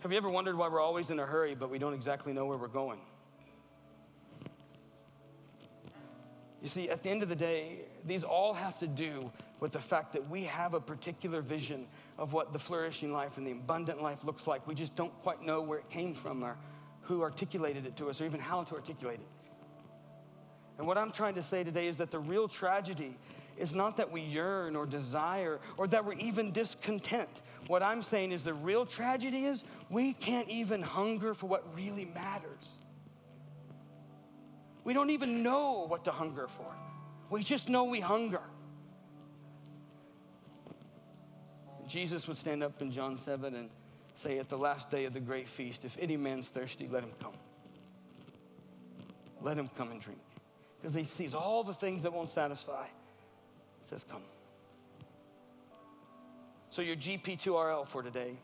[0.00, 2.44] Have you ever wondered why we're always in a hurry, but we don't exactly know
[2.44, 2.98] where we're going?
[6.60, 9.80] You see, at the end of the day, these all have to do with the
[9.80, 11.86] fact that we have a particular vision
[12.18, 14.66] of what the flourishing life and the abundant life looks like.
[14.66, 16.56] We just don't quite know where it came from or
[17.02, 19.28] who articulated it to us or even how to articulate it.
[20.78, 23.16] And what I'm trying to say today is that the real tragedy
[23.58, 27.42] is not that we yearn or desire or that we're even discontent.
[27.66, 32.06] What I'm saying is the real tragedy is we can't even hunger for what really
[32.14, 32.64] matters.
[34.84, 36.74] We don't even know what to hunger for.
[37.30, 38.40] We just know we hunger.
[41.86, 43.70] Jesus would stand up in John 7 and
[44.14, 47.12] say, At the last day of the great feast, if any man's thirsty, let him
[47.20, 47.34] come.
[49.40, 50.20] Let him come and drink.
[50.80, 52.86] Because he sees all the things that won't satisfy
[53.88, 54.22] says, Come.
[56.70, 58.36] So, your GP2RL for today,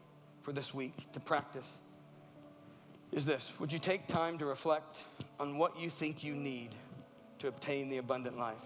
[0.42, 1.68] for this week, to practice
[3.14, 4.98] is this Would you take time to reflect
[5.38, 6.74] on what you think you need
[7.38, 8.56] to obtain the abundant life?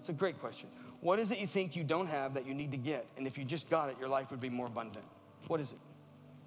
[0.00, 0.68] It's a great question.
[1.00, 3.06] What is it you think you don't have that you need to get?
[3.16, 5.04] And if you just got it, your life would be more abundant.
[5.46, 5.78] What is it?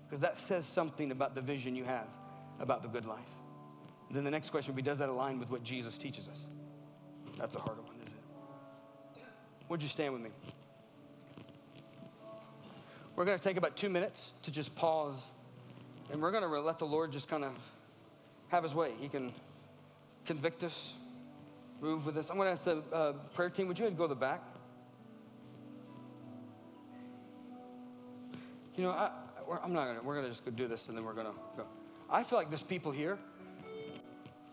[0.07, 2.07] Because that says something about the vision you have
[2.59, 3.19] about the good life.
[4.09, 6.39] And then the next question would be Does that align with what Jesus teaches us?
[7.37, 7.88] That's a hard one.
[9.69, 10.31] Would you stand with me?
[13.15, 15.17] We're going to take about two minutes to just pause,
[16.11, 17.53] and we're going to let the Lord just kind of
[18.47, 18.93] have his way.
[18.99, 19.31] He can
[20.25, 20.93] convict us,
[21.81, 22.29] move with us.
[22.29, 24.41] I'm going to ask the uh, prayer team, would you go to the back?
[28.75, 29.11] You know, I,
[29.63, 31.33] am not gonna, we're going to just go do this and then we're going to
[31.57, 31.65] go.
[32.09, 33.19] I feel like there's people here,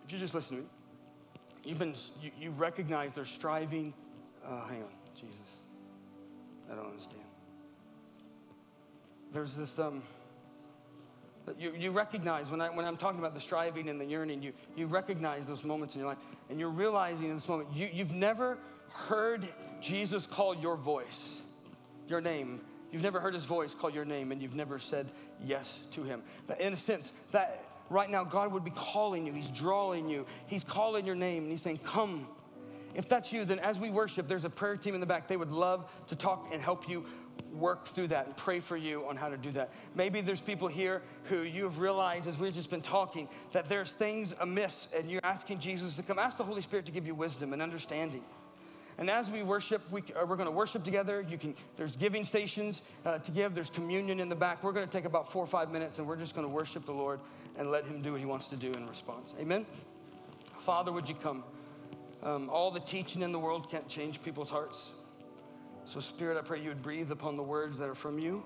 [0.05, 0.69] if you just listen to me,
[1.65, 3.95] you've been, you, you recognize they're striving.
[4.45, 5.06] Uh, hang on.
[5.21, 5.37] Jesus.
[6.71, 7.23] I don't understand.
[9.33, 10.03] There's this, um,
[11.59, 14.53] you, you recognize when, I, when I'm talking about the striving and the yearning, you,
[14.77, 16.19] you recognize those moments in your life.
[16.51, 18.59] And you're realizing in this moment, you, you've never
[18.89, 19.49] heard
[19.81, 21.21] Jesus call your voice,
[22.09, 22.61] your name.
[22.91, 25.11] You've never heard his voice call your name, and you've never said
[25.45, 26.23] yes to him.
[26.47, 29.33] But in a sense, that right now God would be calling you.
[29.33, 30.25] He's drawing you.
[30.47, 32.27] He's calling your name, and he's saying, Come
[32.97, 35.29] if that's you, then as we worship, there's a prayer team in the back.
[35.29, 37.05] They would love to talk and help you
[37.53, 39.71] work through that and pray for you on how to do that.
[39.95, 44.35] Maybe there's people here who you've realized as we've just been talking that there's things
[44.41, 46.19] amiss and you're asking Jesus to come.
[46.19, 48.25] Ask the Holy Spirit to give you wisdom and understanding.
[48.99, 51.25] And as we worship, we, uh, we're going to worship together.
[51.29, 53.55] You can, there's giving stations uh, to give.
[53.55, 54.65] There's communion in the back.
[54.65, 56.87] We're going to take about four or five minutes, and we're just going to worship
[56.87, 57.21] the Lord
[57.59, 59.35] and let Him do what He wants to do in response.
[59.39, 59.67] Amen.
[60.61, 61.45] Father, would you come?
[62.27, 64.81] Um, all the teaching in the world can't change people's hearts.
[65.85, 68.43] So, Spirit, I pray you would breathe upon the words that are from you,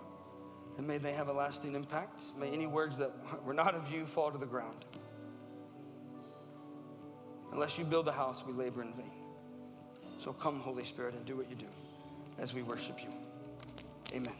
[0.76, 2.20] and may they have a lasting impact.
[2.39, 3.11] May any words that
[3.43, 4.85] were not of you fall to the ground.
[7.53, 9.11] Unless you build a house, we labor in vain.
[10.22, 11.66] So come, Holy Spirit, and do what you do
[12.39, 13.09] as we worship you.
[14.14, 14.35] Amen.